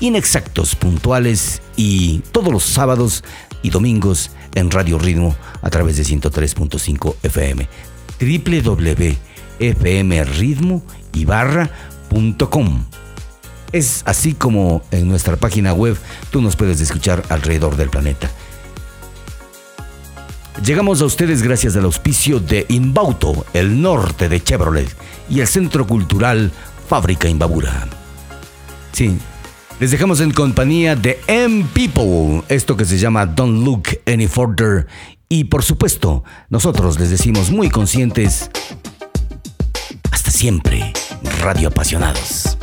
[0.00, 3.24] inexactos, puntuales y todos los sábados
[3.62, 7.68] y domingos en Radio Ritmo a través de 103.5 FM.
[9.58, 10.82] www.fmritmo
[11.12, 11.70] y barra
[13.72, 15.96] es así como en nuestra página web
[16.30, 18.30] tú nos puedes escuchar alrededor del planeta.
[20.64, 24.88] Llegamos a ustedes gracias al auspicio de Inbauto, el norte de Chevrolet,
[25.30, 26.50] y el Centro Cultural
[26.88, 27.86] Fábrica Imbabura.
[28.92, 29.16] Sí,
[29.78, 34.86] les dejamos en compañía de M People, esto que se llama Don't Look Any Further.
[35.28, 38.50] Y por supuesto, nosotros les decimos muy conscientes,
[40.10, 40.92] hasta siempre.
[41.40, 42.57] Radio Apasionados.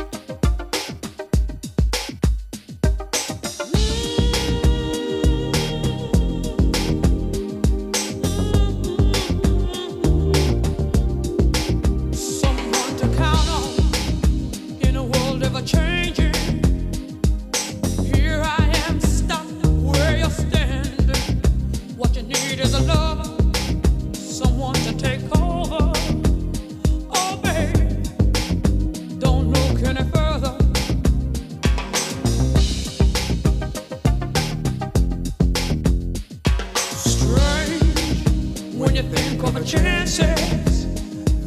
[38.86, 40.86] when you think of the chances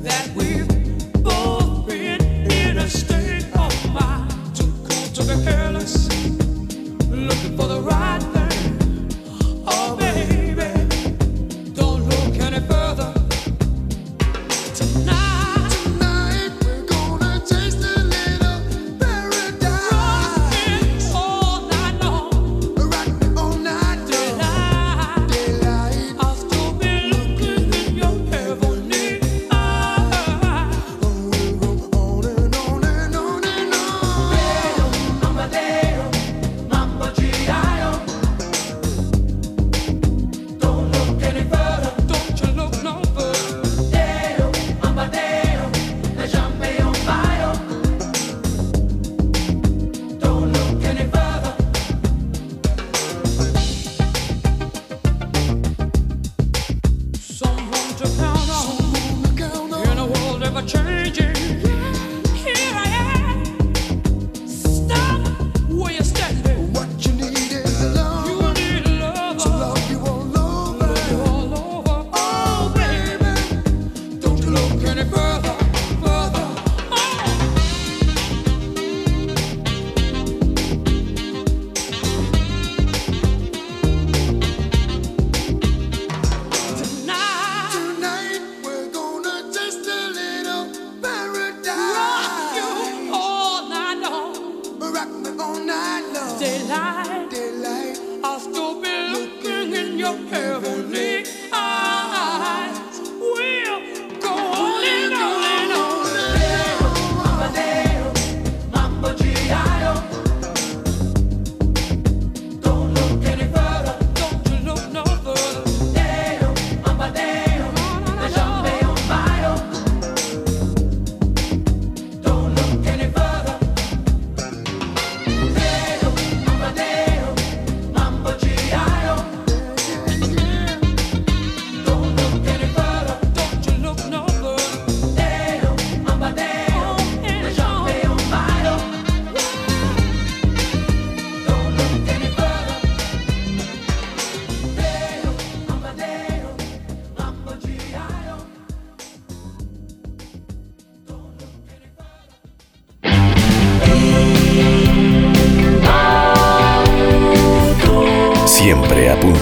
[0.03, 0.68] that we've